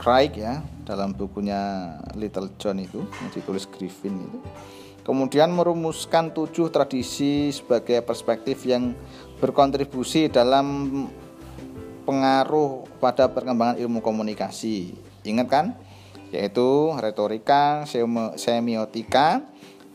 Craig 0.00 0.40
ya 0.40 0.64
dalam 0.88 1.12
bukunya 1.12 1.92
Little 2.16 2.48
John 2.56 2.80
itu 2.80 3.04
yang 3.04 3.28
ditulis 3.28 3.68
Griffin 3.68 4.24
itu 4.24 4.40
kemudian 5.10 5.50
merumuskan 5.50 6.30
tujuh 6.30 6.70
tradisi 6.70 7.50
sebagai 7.50 7.98
perspektif 8.06 8.62
yang 8.62 8.94
berkontribusi 9.42 10.30
dalam 10.30 10.86
pengaruh 12.06 12.86
pada 13.02 13.26
perkembangan 13.26 13.82
ilmu 13.82 13.98
komunikasi 13.98 14.94
ingat 15.26 15.48
kan 15.50 15.66
yaitu 16.30 16.94
retorika, 17.02 17.82
semiotika, 18.38 19.42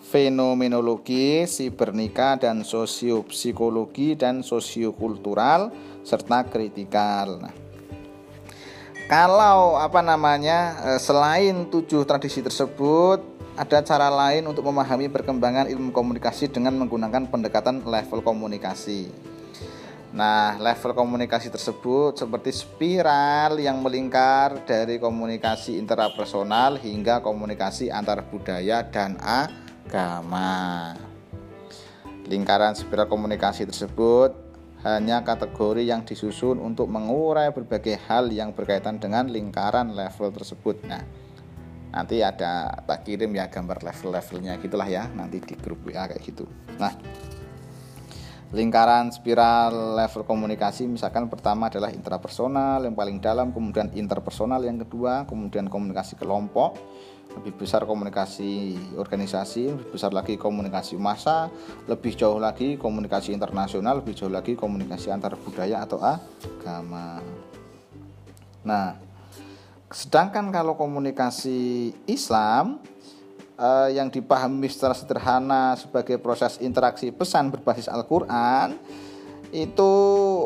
fenomenologi, 0.03 1.47
sibernika 1.47 2.35
dan 2.35 2.67
sosiopsikologi 2.67 4.19
dan 4.19 4.43
sosiokultural 4.43 5.71
serta 6.03 6.43
kritikal. 6.43 7.39
Nah, 7.39 7.55
kalau 9.07 9.79
apa 9.79 10.03
namanya 10.03 10.75
eh, 10.91 10.99
selain 10.99 11.71
tujuh 11.71 12.03
tradisi 12.03 12.43
tersebut 12.43 13.34
ada 13.55 13.79
cara 13.87 14.11
lain 14.11 14.43
untuk 14.51 14.67
memahami 14.67 15.07
perkembangan 15.07 15.71
ilmu 15.71 15.95
komunikasi 15.95 16.51
dengan 16.51 16.75
menggunakan 16.75 17.31
pendekatan 17.31 17.87
level 17.87 18.19
komunikasi. 18.19 19.07
Nah, 20.15 20.55
level 20.59 20.95
komunikasi 20.95 21.51
tersebut 21.51 22.15
seperti 22.15 22.51
spiral 22.51 23.59
yang 23.59 23.83
melingkar 23.83 24.63
dari 24.63 24.95
komunikasi 24.95 25.75
intrapersonal 25.75 26.79
hingga 26.79 27.19
komunikasi 27.19 27.91
antar 27.91 28.23
budaya 28.27 28.83
dan 28.87 29.19
agama. 29.19 30.95
Lingkaran 32.27 32.75
spiral 32.75 33.11
komunikasi 33.11 33.67
tersebut 33.67 34.35
hanya 34.87 35.23
kategori 35.23 35.83
yang 35.83 36.03
disusun 36.03 36.59
untuk 36.59 36.87
mengurai 36.87 37.51
berbagai 37.55 37.99
hal 38.07 38.31
yang 38.31 38.51
berkaitan 38.55 38.99
dengan 38.99 39.27
lingkaran 39.27 39.91
level 39.95 40.31
tersebut. 40.31 40.79
Nah, 40.87 41.03
nanti 41.95 42.19
ada 42.19 42.83
tak 42.83 43.07
kirim 43.07 43.31
ya 43.31 43.47
gambar 43.47 43.79
level-levelnya 43.79 44.59
gitulah 44.59 44.85
ya 44.85 45.07
nanti 45.15 45.39
di 45.39 45.55
grup 45.55 45.87
WA 45.87 46.11
kayak 46.11 46.19
gitu. 46.19 46.43
Nah, 46.75 46.91
lingkaran 48.53 49.09
spiral 49.09 49.97
level 49.97 50.27
komunikasi 50.27 50.85
misalkan 50.85 51.31
pertama 51.31 51.71
adalah 51.71 51.89
intrapersonal 51.89 52.85
yang 52.85 52.93
paling 52.93 53.17
dalam 53.17 53.49
kemudian 53.49 53.89
interpersonal 53.95 54.61
yang 54.61 54.79
kedua 54.79 55.25
kemudian 55.25 55.65
komunikasi 55.65 56.13
kelompok 56.15 56.77
lebih 57.35 57.57
besar 57.57 57.83
komunikasi 57.83 58.77
organisasi 58.95 59.73
lebih 59.73 59.89
besar 59.91 60.13
lagi 60.13 60.37
komunikasi 60.37 60.95
massa 60.95 61.49
lebih 61.89 62.13
jauh 62.13 62.37
lagi 62.37 62.77
komunikasi 62.77 63.33
internasional 63.33 63.99
lebih 64.05 64.13
jauh 64.13 64.31
lagi 64.31 64.53
komunikasi 64.53 65.09
antar 65.09 65.35
budaya 65.35 65.81
atau 65.83 65.99
agama 65.99 67.19
nah 68.61 68.93
sedangkan 69.95 70.51
kalau 70.51 70.75
komunikasi 70.75 71.95
Islam 72.03 72.83
uh, 73.55 73.87
yang 73.87 74.11
dipahami 74.11 74.67
secara 74.67 74.91
sederhana 74.91 75.79
sebagai 75.79 76.19
proses 76.19 76.59
interaksi 76.59 77.15
pesan 77.15 77.47
berbasis 77.47 77.87
Al-Qur'an 77.87 78.75
itu 79.55 79.93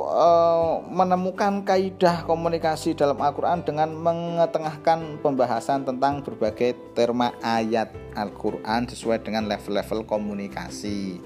uh, 0.05 0.85
menemukan 0.85 1.65
kaidah 1.65 2.29
komunikasi 2.29 2.93
dalam 2.93 3.17
Al-Qur'an 3.17 3.65
dengan 3.65 3.89
mengetengahkan 3.89 5.17
pembahasan 5.25 5.81
tentang 5.81 6.21
berbagai 6.21 6.77
terma 6.93 7.33
ayat 7.41 7.89
Al-Qur'an 8.13 8.85
sesuai 8.85 9.25
dengan 9.25 9.49
level-level 9.49 10.05
komunikasi. 10.05 11.17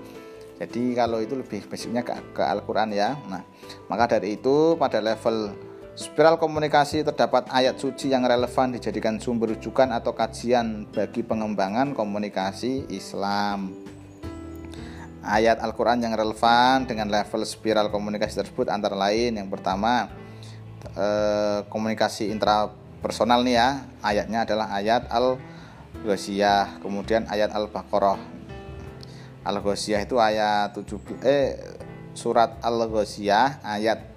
Jadi 0.63 0.95
kalau 0.95 1.19
itu 1.19 1.35
lebih 1.35 1.67
basicnya 1.67 2.07
ke, 2.07 2.15
ke 2.31 2.39
Al-Qur'an 2.39 2.87
ya. 2.95 3.19
Nah, 3.27 3.43
maka 3.91 4.15
dari 4.15 4.39
itu 4.39 4.79
pada 4.79 5.03
level 5.03 5.51
Spiral 5.93 6.41
komunikasi 6.41 7.05
terdapat 7.05 7.45
ayat 7.53 7.77
suci 7.77 8.09
yang 8.09 8.25
relevan 8.25 8.73
dijadikan 8.73 9.21
sumber 9.21 9.53
rujukan 9.53 9.93
atau 9.93 10.17
kajian 10.17 10.89
bagi 10.89 11.21
pengembangan 11.21 11.93
komunikasi 11.93 12.89
Islam. 12.89 13.77
Ayat 15.21 15.61
Al-Quran 15.61 16.01
yang 16.01 16.17
relevan 16.17 16.89
dengan 16.89 17.13
level 17.13 17.45
spiral 17.45 17.93
komunikasi 17.93 18.41
tersebut 18.41 18.73
antara 18.73 18.97
lain 18.97 19.37
yang 19.37 19.53
pertama 19.53 20.09
eh, 20.97 21.61
komunikasi 21.69 22.33
intrapersonal 22.33 23.45
nih 23.45 23.61
ya 23.61 23.69
ayatnya 24.01 24.49
adalah 24.49 24.73
ayat 24.73 25.05
Al-Ghosiyah 25.13 26.81
kemudian 26.81 27.29
ayat 27.29 27.53
Al-Baqarah 27.53 28.17
Al-Ghosiyah 29.45 30.01
itu 30.09 30.17
ayat 30.17 30.73
7 30.73 31.21
eh 31.21 31.55
surat 32.17 32.57
Al-Ghosiyah 32.65 33.61
ayat 33.61 34.12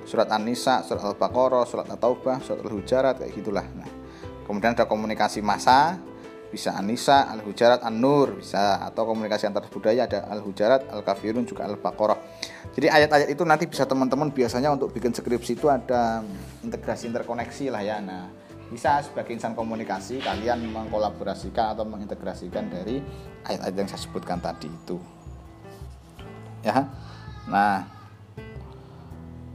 surat 0.09 0.27
An-Nisa, 0.33 0.81
surat 0.81 1.05
Al-Baqarah, 1.05 1.63
surat 1.69 1.85
At-Taubah, 1.85 2.41
surat 2.41 2.59
Al-Hujarat 2.65 3.21
kayak 3.21 3.31
gitulah. 3.37 3.65
Nah, 3.77 3.87
kemudian 4.49 4.73
ada 4.73 4.89
komunikasi 4.89 5.45
masa 5.45 6.01
bisa 6.49 6.73
An-Nisa, 6.73 7.29
Al-Hujarat, 7.35 7.85
An-Nur 7.85 8.41
bisa 8.41 8.81
atau 8.81 9.05
komunikasi 9.05 9.45
antar 9.45 9.69
budaya 9.69 10.09
ada 10.09 10.25
Al-Hujarat, 10.31 10.89
Al-Kafirun 10.89 11.45
juga 11.45 11.69
Al-Baqarah. 11.69 12.17
Jadi 12.73 12.87
ayat-ayat 12.89 13.29
itu 13.29 13.43
nanti 13.45 13.69
bisa 13.69 13.85
teman-teman 13.85 14.33
biasanya 14.33 14.73
untuk 14.73 14.89
bikin 14.89 15.13
skripsi 15.13 15.55
itu 15.55 15.69
ada 15.69 16.25
integrasi 16.65 17.11
interkoneksi 17.13 17.65
lah 17.69 17.81
ya. 17.85 17.97
Nah, 18.01 18.27
bisa 18.65 18.97
sebagai 19.05 19.37
insan 19.37 19.53
komunikasi 19.53 20.25
kalian 20.25 20.65
mengkolaborasikan 20.73 21.77
atau 21.77 21.85
mengintegrasikan 21.85 22.65
dari 22.73 22.97
ayat-ayat 23.45 23.75
yang 23.77 23.89
saya 23.89 24.01
sebutkan 24.01 24.41
tadi 24.41 24.65
itu 24.65 24.97
ya 26.65 26.89
nah 27.45 27.85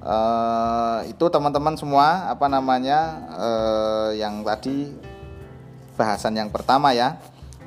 uh, 0.04 1.00
itu 1.10 1.24
teman-teman 1.26 1.74
semua 1.74 2.30
apa 2.30 2.46
namanya 2.46 3.26
uh, 3.34 4.10
yang 4.14 4.46
tadi 4.46 4.94
bahasan 5.98 6.38
yang 6.38 6.48
pertama 6.48 6.94
ya 6.94 7.20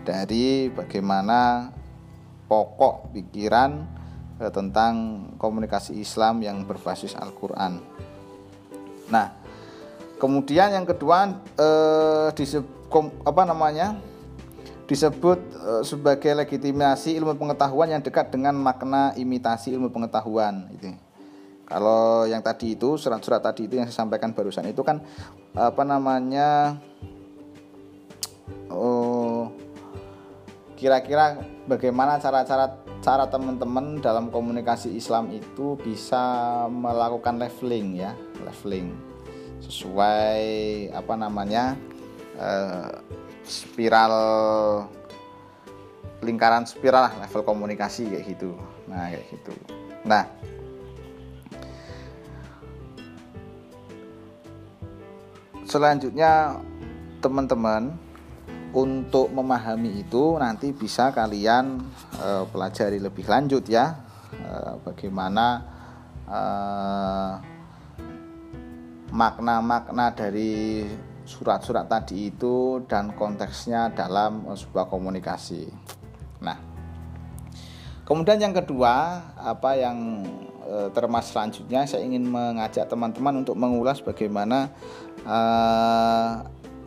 dari 0.04 0.68
bagaimana 0.74 1.70
pokok 2.50 3.14
pikiran 3.16 3.86
uh, 4.42 4.52
tentang 4.52 4.94
komunikasi 5.38 6.00
Islam 6.00 6.44
yang 6.44 6.68
berbasis 6.68 7.16
Al-Qur'an. 7.16 7.80
Nah, 9.12 9.28
kemudian 10.18 10.72
yang 10.72 10.88
kedua 10.88 11.44
eh, 11.60 12.30
apa 13.28 13.42
namanya? 13.44 14.00
Disebut 14.94 15.42
uh, 15.58 15.82
sebagai 15.82 16.30
legitimasi 16.38 17.18
ilmu 17.18 17.34
pengetahuan 17.34 17.90
yang 17.90 18.02
dekat 18.06 18.30
dengan 18.30 18.54
makna 18.54 19.10
imitasi 19.18 19.74
ilmu 19.74 19.90
pengetahuan 19.90 20.70
itu. 20.70 20.94
Kalau 21.66 22.30
yang 22.30 22.46
tadi 22.46 22.78
itu 22.78 23.02
surat-surat 23.02 23.42
tadi 23.42 23.66
itu 23.66 23.82
yang 23.82 23.90
saya 23.90 24.06
sampaikan 24.06 24.38
barusan 24.38 24.70
itu 24.70 24.86
kan 24.86 25.02
apa 25.58 25.82
namanya 25.82 26.78
oh 28.70 29.50
kira-kira 30.78 31.42
bagaimana 31.66 32.22
cara-cara 32.22 32.78
cara 33.02 33.26
teman-teman 33.32 33.98
dalam 33.98 34.30
komunikasi 34.30 34.94
Islam 34.94 35.34
itu 35.34 35.80
bisa 35.82 36.22
melakukan 36.70 37.42
leveling 37.42 37.98
ya, 37.98 38.12
leveling 38.46 38.94
sesuai 39.64 40.44
apa 40.92 41.14
namanya 41.16 41.80
uh, 42.38 43.00
spiral 43.44 44.16
lingkaran 46.24 46.64
spiral 46.64 47.12
lah 47.12 47.14
level 47.28 47.44
komunikasi 47.44 48.08
kayak 48.08 48.26
gitu. 48.36 48.56
Nah 48.88 49.12
kayak 49.12 49.28
gitu. 49.28 49.54
Nah, 50.04 50.24
selanjutnya 55.68 56.60
teman-teman 57.24 57.96
untuk 58.76 59.32
memahami 59.32 60.04
itu 60.04 60.36
nanti 60.42 60.74
bisa 60.74 61.14
kalian 61.14 61.80
e, 62.20 62.28
pelajari 62.52 63.00
lebih 63.00 63.28
lanjut 63.30 63.64
ya. 63.70 63.96
E, 64.34 64.56
bagaimana 64.84 65.76
makna-makna 69.14 70.10
dari 70.18 70.82
surat-surat 71.24 71.88
tadi 71.88 72.32
itu 72.32 72.84
dan 72.88 73.16
konteksnya 73.16 73.92
dalam 73.96 74.44
sebuah 74.52 74.92
komunikasi. 74.92 75.68
Nah, 76.44 76.60
kemudian 78.04 78.40
yang 78.40 78.52
kedua, 78.52 79.24
apa 79.40 79.80
yang 79.80 80.28
e, 80.68 80.92
termas 80.92 81.32
selanjutnya 81.32 81.88
saya 81.88 82.04
ingin 82.04 82.28
mengajak 82.28 82.88
teman-teman 82.92 83.44
untuk 83.44 83.56
mengulas 83.56 84.04
bagaimana 84.04 84.72
e, 85.24 85.40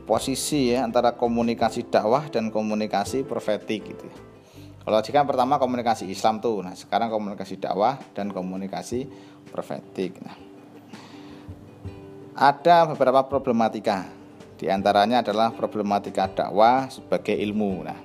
posisi 0.04 0.76
ya 0.76 0.84
antara 0.84 1.16
komunikasi 1.16 1.88
dakwah 1.88 2.28
dan 2.28 2.52
komunikasi 2.52 3.24
profetik 3.24 3.96
gitu. 3.96 4.06
Kalau 4.86 5.02
jika 5.02 5.26
pertama 5.26 5.58
komunikasi 5.58 6.06
Islam 6.06 6.38
tuh, 6.38 6.62
nah 6.62 6.70
sekarang 6.70 7.10
komunikasi 7.10 7.58
dakwah 7.58 7.98
dan 8.14 8.30
komunikasi 8.30 9.10
profetik. 9.50 10.22
Nah, 10.22 10.38
ada 12.38 12.86
beberapa 12.94 13.26
problematika. 13.26 14.15
Di 14.56 14.72
antaranya 14.72 15.20
adalah 15.20 15.52
problematika 15.52 16.24
dakwah 16.32 16.88
sebagai 16.88 17.36
ilmu. 17.36 17.84
Nah, 17.84 18.00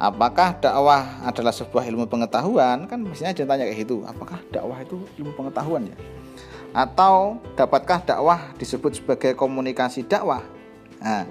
apakah 0.00 0.56
dakwah 0.56 1.20
adalah 1.28 1.52
sebuah 1.52 1.84
ilmu 1.92 2.08
pengetahuan? 2.08 2.88
Kan 2.88 3.04
mestinya 3.04 3.36
tanya 3.36 3.68
kayak 3.68 3.84
gitu. 3.84 4.00
Apakah 4.08 4.40
dakwah 4.48 4.80
itu 4.80 4.96
ilmu 5.20 5.32
pengetahuan 5.36 5.92
ya? 5.92 5.96
Atau 6.72 7.44
dapatkah 7.52 8.00
dakwah 8.00 8.56
disebut 8.56 8.96
sebagai 8.96 9.36
komunikasi 9.36 10.08
dakwah? 10.08 10.40
Nah, 11.04 11.28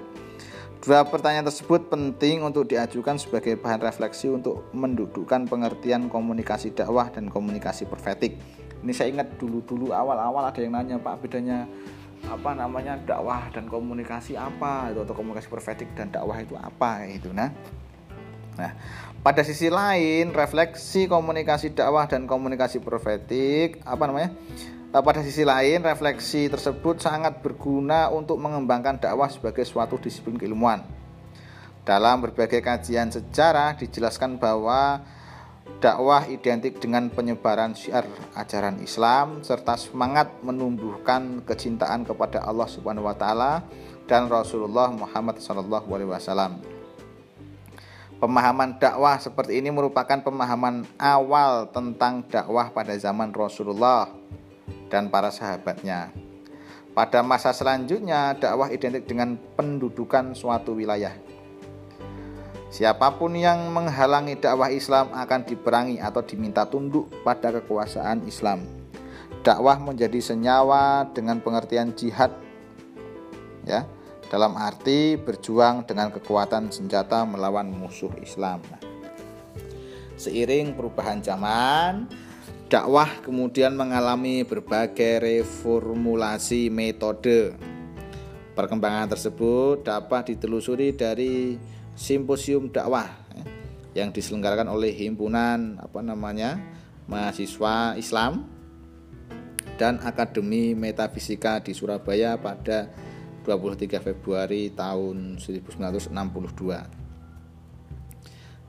dua 0.78 1.02
pertanyaan 1.02 1.50
tersebut 1.50 1.90
penting 1.90 2.46
untuk 2.46 2.70
diajukan 2.70 3.18
sebagai 3.18 3.58
bahan 3.58 3.82
refleksi 3.82 4.30
untuk 4.30 4.70
mendudukkan 4.70 5.50
pengertian 5.50 6.06
komunikasi 6.06 6.70
dakwah 6.70 7.10
dan 7.10 7.26
komunikasi 7.26 7.90
profetik 7.90 8.38
ini 8.82 8.90
saya 8.90 9.14
ingat 9.14 9.38
dulu-dulu 9.38 9.94
awal-awal 9.94 10.42
ada 10.50 10.58
yang 10.58 10.74
nanya 10.74 10.98
Pak 10.98 11.22
bedanya 11.22 11.70
apa 12.26 12.54
namanya 12.54 12.98
dakwah 13.02 13.50
dan 13.50 13.66
komunikasi 13.66 14.38
apa 14.38 14.94
itu 14.94 15.02
atau 15.02 15.14
komunikasi 15.14 15.48
profetik 15.50 15.88
dan 15.98 16.10
dakwah 16.14 16.38
itu 16.38 16.54
apa 16.54 17.06
itu 17.10 17.34
nah. 17.34 17.50
Nah 18.52 18.72
pada 19.22 19.46
sisi 19.46 19.70
lain 19.70 20.34
refleksi 20.34 21.06
komunikasi 21.06 21.74
dakwah 21.74 22.06
dan 22.06 22.26
komunikasi 22.26 22.82
profetik 22.82 23.82
apa 23.82 24.02
namanya 24.06 24.30
nah, 24.90 25.02
pada 25.02 25.22
sisi 25.22 25.42
lain 25.42 25.82
refleksi 25.82 26.46
tersebut 26.50 27.02
sangat 27.02 27.42
berguna 27.42 28.10
untuk 28.10 28.38
mengembangkan 28.38 29.02
dakwah 29.02 29.30
sebagai 29.30 29.66
suatu 29.66 29.98
disiplin 29.98 30.38
keilmuan. 30.38 30.84
Dalam 31.82 32.22
berbagai 32.22 32.62
kajian 32.62 33.10
sejarah 33.10 33.74
dijelaskan 33.74 34.38
bahwa 34.38 35.02
dakwah 35.82 36.26
identik 36.30 36.78
dengan 36.78 37.10
penyebaran 37.10 37.74
syiar 37.74 38.06
ajaran 38.38 38.78
Islam 38.78 39.42
serta 39.42 39.74
semangat 39.74 40.30
menumbuhkan 40.46 41.42
kecintaan 41.42 42.06
kepada 42.06 42.42
Allah 42.46 42.70
Subhanahu 42.70 43.10
wa 43.10 43.16
taala 43.18 43.66
dan 44.06 44.30
Rasulullah 44.30 44.94
Muhammad 44.94 45.42
alaihi 45.42 46.10
wasallam. 46.10 46.62
Pemahaman 48.22 48.78
dakwah 48.78 49.18
seperti 49.18 49.58
ini 49.58 49.74
merupakan 49.74 50.22
pemahaman 50.22 50.86
awal 50.94 51.66
tentang 51.74 52.22
dakwah 52.30 52.70
pada 52.70 52.94
zaman 52.94 53.34
Rasulullah 53.34 54.06
dan 54.86 55.10
para 55.10 55.34
sahabatnya. 55.34 56.14
Pada 56.94 57.24
masa 57.26 57.50
selanjutnya, 57.50 58.38
dakwah 58.38 58.70
identik 58.70 59.10
dengan 59.10 59.34
pendudukan 59.58 60.38
suatu 60.38 60.78
wilayah 60.78 61.31
Siapa 62.72 63.20
pun 63.20 63.36
yang 63.36 63.68
menghalangi 63.68 64.40
dakwah 64.40 64.72
Islam 64.72 65.12
akan 65.12 65.44
diperangi 65.44 66.00
atau 66.00 66.24
diminta 66.24 66.64
tunduk 66.64 67.12
pada 67.20 67.52
kekuasaan 67.52 68.24
Islam. 68.24 68.64
Dakwah 69.44 69.76
menjadi 69.76 70.16
senyawa 70.24 71.04
dengan 71.12 71.44
pengertian 71.44 71.92
jihad 71.92 72.32
ya, 73.68 73.84
dalam 74.32 74.56
arti 74.56 75.20
berjuang 75.20 75.84
dengan 75.84 76.08
kekuatan 76.16 76.72
senjata 76.72 77.28
melawan 77.28 77.68
musuh 77.68 78.08
Islam. 78.24 78.64
Seiring 80.16 80.72
perubahan 80.72 81.20
zaman, 81.20 82.08
dakwah 82.72 83.20
kemudian 83.20 83.76
mengalami 83.76 84.48
berbagai 84.48 85.20
reformulasi 85.20 86.72
metode. 86.72 87.52
Perkembangan 88.56 89.12
tersebut 89.12 89.84
dapat 89.84 90.32
ditelusuri 90.32 90.96
dari 90.96 91.56
simposium 92.02 92.66
dakwah 92.74 93.06
ya, 93.30 93.46
yang 94.02 94.10
diselenggarakan 94.10 94.66
oleh 94.66 94.90
himpunan 94.90 95.78
apa 95.78 96.02
namanya 96.02 96.58
mahasiswa 97.06 97.94
Islam 97.94 98.50
dan 99.78 100.02
Akademi 100.02 100.74
Metafisika 100.74 101.62
di 101.62 101.70
Surabaya 101.70 102.34
pada 102.42 102.90
23 103.46 104.02
Februari 104.02 104.74
tahun 104.74 105.38
1962. 105.38 106.10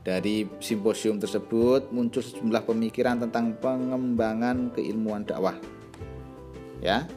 Dari 0.04 0.46
simposium 0.60 1.18
tersebut 1.18 1.90
muncul 1.90 2.22
sejumlah 2.22 2.62
pemikiran 2.62 3.18
tentang 3.18 3.56
pengembangan 3.58 4.70
keilmuan 4.76 5.26
dakwah. 5.26 5.58
Ya. 6.78 7.08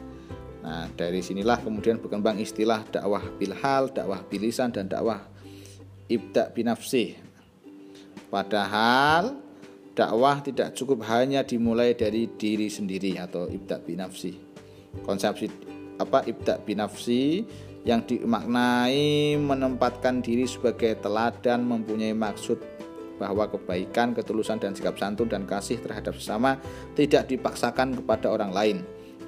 Nah, 0.64 0.90
dari 0.98 1.22
sinilah 1.22 1.60
kemudian 1.62 2.00
berkembang 2.02 2.40
istilah 2.40 2.82
dakwah 2.88 3.22
bilhal, 3.36 3.92
dakwah 3.92 4.24
bilisan 4.26 4.72
dan 4.72 4.88
dakwah 4.88 5.37
ibda 6.08 6.50
binafsih. 6.50 7.20
Padahal 8.32 9.36
dakwah 9.92 10.40
tidak 10.40 10.74
cukup 10.76 11.04
hanya 11.08 11.44
dimulai 11.44 11.92
dari 11.92 12.28
diri 12.28 12.72
sendiri 12.72 13.20
atau 13.20 13.46
ibda 13.46 13.80
binafsih. 13.84 14.34
Konsepsi 15.04 15.46
apa 16.00 16.24
ibda 16.24 16.60
binafsi 16.64 17.44
yang 17.86 18.04
dimaknai 18.04 19.38
menempatkan 19.38 20.20
diri 20.20 20.44
sebagai 20.44 20.98
teladan 20.98 21.64
mempunyai 21.64 22.12
maksud 22.12 22.58
bahwa 23.18 23.50
kebaikan, 23.50 24.14
ketulusan 24.14 24.62
dan 24.62 24.72
sikap 24.78 24.94
santun 24.94 25.26
dan 25.26 25.42
kasih 25.42 25.82
terhadap 25.82 26.14
sesama 26.14 26.56
tidak 26.94 27.26
dipaksakan 27.26 27.98
kepada 27.98 28.30
orang 28.30 28.54
lain, 28.54 28.76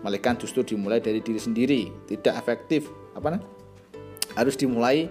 melainkan 0.07 0.39
justru 0.39 0.63
dimulai 0.63 1.03
dari 1.03 1.19
diri 1.19 1.41
sendiri, 1.43 1.83
tidak 2.07 2.39
efektif 2.39 2.87
apa 3.19 3.35
nah? 3.35 3.43
harus 4.39 4.55
dimulai 4.55 5.11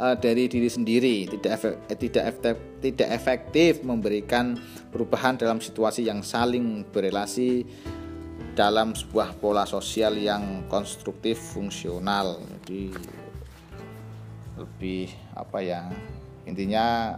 uh, 0.00 0.16
dari 0.16 0.48
diri 0.48 0.66
sendiri, 0.72 1.28
tidak 1.28 1.50
efek, 1.60 1.74
eh, 1.92 1.98
tidak 2.00 2.24
efektif, 2.32 2.56
tidak 2.80 3.08
efektif 3.12 3.72
memberikan 3.84 4.56
perubahan 4.88 5.36
dalam 5.36 5.60
situasi 5.60 6.08
yang 6.08 6.24
saling 6.24 6.88
berelasi 6.88 7.68
dalam 8.56 8.96
sebuah 8.96 9.36
pola 9.38 9.68
sosial 9.68 10.16
yang 10.16 10.66
konstruktif 10.66 11.38
fungsional. 11.38 12.40
Jadi 12.64 12.90
lebih 14.56 15.12
apa 15.36 15.58
ya? 15.60 15.86
Intinya 16.48 17.14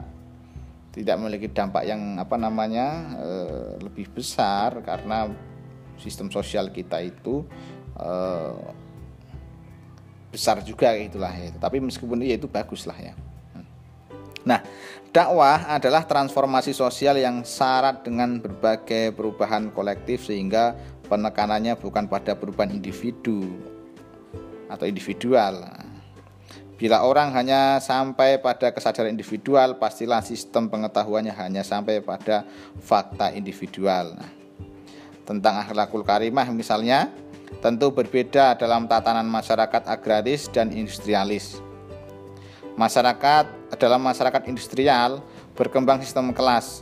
tidak 0.92 1.16
memiliki 1.16 1.48
dampak 1.48 1.88
yang 1.88 2.20
apa 2.20 2.36
namanya 2.36 3.16
e, 3.16 3.30
lebih 3.80 4.12
besar 4.12 4.84
karena 4.84 5.24
sistem 5.96 6.28
sosial 6.28 6.68
kita 6.68 7.00
itu 7.00 7.48
besar 10.32 10.64
juga 10.64 10.96
itulah 10.96 11.30
ya. 11.30 11.52
Tapi 11.60 11.78
meskipun 11.78 12.24
iya 12.24 12.40
itu 12.40 12.48
bagus 12.48 12.88
lah 12.88 12.96
ya. 12.96 13.12
Nah, 14.42 14.58
dakwah 15.14 15.70
adalah 15.70 16.02
transformasi 16.02 16.74
sosial 16.74 17.20
yang 17.20 17.46
syarat 17.46 18.02
dengan 18.02 18.42
berbagai 18.42 19.14
perubahan 19.14 19.70
kolektif 19.70 20.26
sehingga 20.26 20.74
penekanannya 21.06 21.78
bukan 21.78 22.10
pada 22.10 22.34
perubahan 22.34 22.74
individu 22.74 23.54
atau 24.66 24.88
individual. 24.88 25.62
Bila 26.74 27.06
orang 27.06 27.30
hanya 27.38 27.78
sampai 27.78 28.42
pada 28.42 28.74
kesadaran 28.74 29.14
individual, 29.14 29.78
pastilah 29.78 30.18
sistem 30.18 30.66
pengetahuannya 30.66 31.30
hanya 31.30 31.62
sampai 31.62 32.02
pada 32.02 32.42
fakta 32.82 33.30
individual. 33.30 34.18
Nah, 34.18 34.30
tentang 35.22 35.62
akhlakul 35.62 36.02
karimah 36.02 36.50
misalnya, 36.50 37.06
tentu 37.60 37.92
berbeda 37.92 38.56
dalam 38.56 38.88
tatanan 38.88 39.28
masyarakat 39.28 39.84
agraris 39.84 40.48
dan 40.48 40.72
industrialis. 40.72 41.60
Masyarakat 42.78 43.76
dalam 43.76 44.00
masyarakat 44.00 44.42
industrial 44.48 45.20
berkembang 45.52 46.00
sistem 46.00 46.32
kelas. 46.32 46.80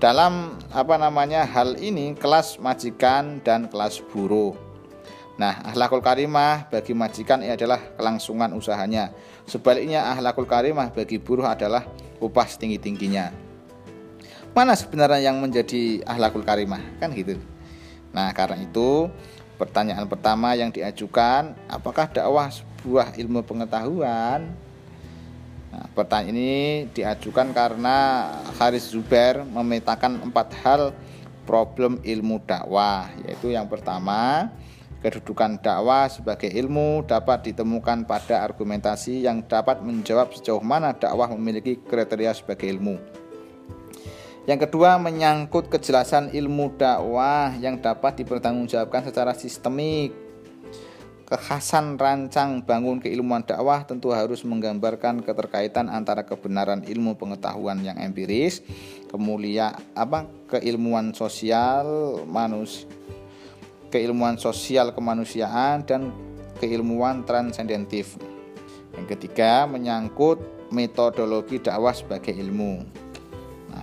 Dalam 0.00 0.56
apa 0.72 0.98
namanya 0.98 1.44
hal 1.46 1.78
ini 1.78 2.16
kelas 2.16 2.56
majikan 2.58 3.38
dan 3.44 3.68
kelas 3.68 4.00
buruh. 4.10 4.56
Nah, 5.36 5.62
ahlakul 5.68 6.02
karimah 6.02 6.66
bagi 6.70 6.94
majikan 6.96 7.44
adalah 7.44 7.78
kelangsungan 7.94 8.50
usahanya. 8.56 9.14
Sebaliknya 9.46 10.10
ahlakul 10.10 10.48
karimah 10.48 10.90
bagi 10.90 11.20
buruh 11.22 11.46
adalah 11.46 11.86
upah 12.18 12.46
setinggi-tingginya. 12.46 13.52
mana 14.52 14.76
sebenarnya 14.76 15.32
yang 15.32 15.40
menjadi 15.40 16.04
ahlakul 16.04 16.44
karimah 16.44 16.80
kan 17.00 17.12
gitu 17.16 17.40
nah 18.12 18.28
karena 18.36 18.60
itu 18.60 19.08
pertanyaan 19.62 20.10
pertama 20.10 20.58
yang 20.58 20.74
diajukan 20.74 21.54
apakah 21.70 22.10
dakwah 22.10 22.50
sebuah 22.50 23.14
ilmu 23.14 23.46
pengetahuan 23.46 24.50
nah, 25.70 25.86
pertanyaan 25.94 26.34
ini 26.34 26.54
diajukan 26.90 27.54
karena 27.54 28.26
Haris 28.58 28.90
Zubair 28.90 29.46
memetakan 29.46 30.18
empat 30.18 30.50
hal 30.66 30.90
problem 31.46 32.02
ilmu 32.02 32.42
dakwah 32.42 33.06
yaitu 33.22 33.54
yang 33.54 33.70
pertama 33.70 34.50
kedudukan 34.98 35.62
dakwah 35.62 36.10
sebagai 36.10 36.50
ilmu 36.50 37.06
dapat 37.06 37.54
ditemukan 37.54 38.02
pada 38.02 38.42
argumentasi 38.42 39.22
yang 39.22 39.46
dapat 39.46 39.78
menjawab 39.78 40.34
sejauh 40.34 40.62
mana 40.62 40.90
dakwah 40.94 41.30
memiliki 41.34 41.74
kriteria 41.82 42.30
sebagai 42.38 42.70
ilmu. 42.70 43.21
Yang 44.42 44.66
kedua, 44.66 44.98
menyangkut 44.98 45.70
kejelasan 45.70 46.34
ilmu 46.34 46.74
dakwah 46.74 47.54
yang 47.62 47.78
dapat 47.78 48.18
dipertanggungjawabkan 48.18 49.06
secara 49.06 49.38
sistemik. 49.38 50.10
Kekhasan 51.30 51.96
rancang 51.96 52.60
bangun 52.60 53.00
keilmuan 53.00 53.46
dakwah 53.46 53.86
tentu 53.86 54.12
harus 54.12 54.44
menggambarkan 54.44 55.24
keterkaitan 55.24 55.88
antara 55.88 56.28
kebenaran 56.28 56.84
ilmu 56.84 57.16
pengetahuan 57.16 57.80
yang 57.80 57.96
empiris, 57.96 58.60
kemulia 59.08 59.72
apa 59.96 60.28
keilmuan 60.50 61.16
sosial 61.16 62.20
manusia 62.28 62.84
keilmuan 63.92 64.40
sosial 64.40 64.96
kemanusiaan 64.96 65.84
dan 65.84 66.08
keilmuan 66.56 67.28
transendentif. 67.28 68.16
Yang 68.96 69.16
ketiga, 69.16 69.68
menyangkut 69.68 70.40
metodologi 70.72 71.60
dakwah 71.60 71.92
sebagai 71.92 72.32
ilmu. 72.32 73.01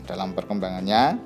Dalam 0.10 0.34
perkembangannya, 0.34 1.22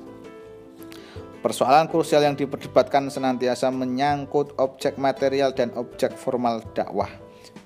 persoalan 1.39 1.88
krusial 1.88 2.28
yang 2.28 2.36
diperdebatkan 2.36 3.08
senantiasa 3.08 3.72
menyangkut 3.72 4.60
objek 4.60 5.00
material 5.00 5.56
dan 5.56 5.72
objek 5.80 6.19
formal 6.19 6.60
dakwah, 6.76 7.08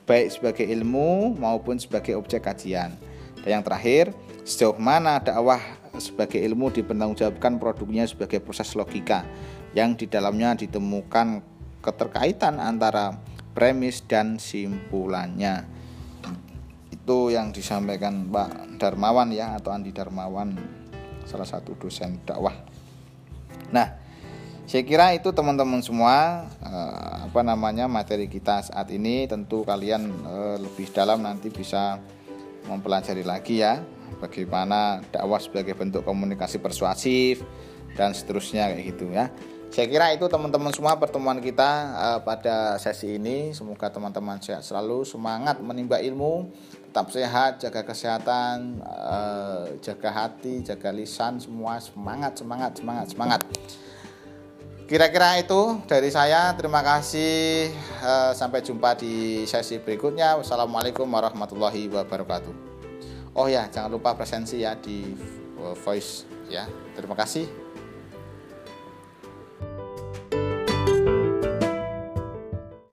baik 0.05 0.37
sebagai 0.37 0.69
ilmu 0.69 1.33
maupun 1.41 1.81
sebagai 1.81 2.13
objek 2.13 2.45
kajian. 2.45 2.93
Dan 3.41 3.49
yang 3.49 3.63
terakhir, 3.65 4.13
sejauh 4.45 4.77
mana 4.77 5.17
dakwah 5.17 5.57
sebagai 5.97 6.37
ilmu 6.37 6.69
dipertanggungjawabkan 6.69 7.57
produknya 7.57 8.05
sebagai 8.05 8.37
proses 8.37 8.77
logika 8.77 9.25
yang 9.73 9.97
di 9.97 10.05
dalamnya 10.05 10.53
ditemukan 10.53 11.41
keterkaitan 11.81 12.61
antara 12.61 13.17
premis 13.57 14.05
dan 14.05 14.37
simpulannya. 14.37 15.65
Itu 16.93 17.33
yang 17.33 17.49
disampaikan 17.49 18.29
Pak 18.29 18.77
Darmawan 18.77 19.33
ya 19.33 19.57
atau 19.57 19.73
Andi 19.73 19.89
Darmawan 19.89 20.77
salah 21.27 21.45
satu 21.45 21.75
dosen 21.75 22.23
dakwah. 22.23 22.55
Nah, 23.69 23.99
saya 24.63 24.83
kira 24.87 25.11
itu 25.11 25.35
teman-teman 25.35 25.83
semua 25.83 26.47
eh, 26.63 27.15
apa 27.27 27.43
namanya 27.43 27.91
materi 27.91 28.31
kita 28.31 28.63
saat 28.63 28.87
ini 28.95 29.27
tentu 29.27 29.67
kalian 29.67 30.07
eh, 30.07 30.57
lebih 30.63 30.87
dalam 30.95 31.21
nanti 31.21 31.51
bisa 31.51 31.99
mempelajari 32.67 33.23
lagi 33.23 33.63
ya 33.63 33.79
bagaimana 34.19 35.03
dakwah 35.11 35.39
sebagai 35.39 35.75
bentuk 35.75 36.03
komunikasi 36.03 36.57
persuasif 36.59 37.43
dan 37.95 38.15
seterusnya 38.15 38.71
kayak 38.73 38.85
gitu 38.95 39.11
ya. 39.11 39.27
Saya 39.67 39.91
kira 39.91 40.15
itu 40.15 40.23
teman-teman 40.31 40.71
semua 40.71 40.95
pertemuan 40.95 41.43
kita 41.43 41.69
uh, 41.91 42.19
pada 42.23 42.79
sesi 42.79 43.19
ini. 43.19 43.51
Semoga 43.51 43.91
teman-teman 43.91 44.39
sehat 44.39 44.63
selalu, 44.63 45.03
semangat 45.03 45.59
menimba 45.59 45.99
ilmu, 45.99 46.47
tetap 46.87 47.11
sehat, 47.11 47.59
jaga 47.59 47.83
kesehatan, 47.83 48.79
uh, 48.81 49.67
jaga 49.83 50.09
hati, 50.09 50.63
jaga 50.63 50.89
lisan, 50.95 51.37
semua 51.37 51.77
semangat, 51.83 52.39
semangat, 52.39 52.71
semangat, 52.79 53.07
semangat. 53.11 53.41
Kira-kira 54.87 55.35
itu 55.35 55.83
dari 55.83 56.07
saya. 56.07 56.55
Terima 56.55 56.79
kasih. 56.79 57.75
Uh, 57.99 58.31
sampai 58.31 58.63
jumpa 58.63 58.95
di 58.95 59.43
sesi 59.43 59.83
berikutnya. 59.83 60.39
Wassalamualaikum 60.39 61.03
warahmatullahi 61.11 61.91
wabarakatuh. 61.91 62.55
Oh 63.35 63.51
ya, 63.51 63.67
jangan 63.67 63.91
lupa 63.91 64.15
presensi 64.15 64.63
ya 64.63 64.79
di 64.79 65.11
voice 65.83 66.23
ya. 66.47 66.63
Terima 66.95 67.19
kasih. 67.19 67.66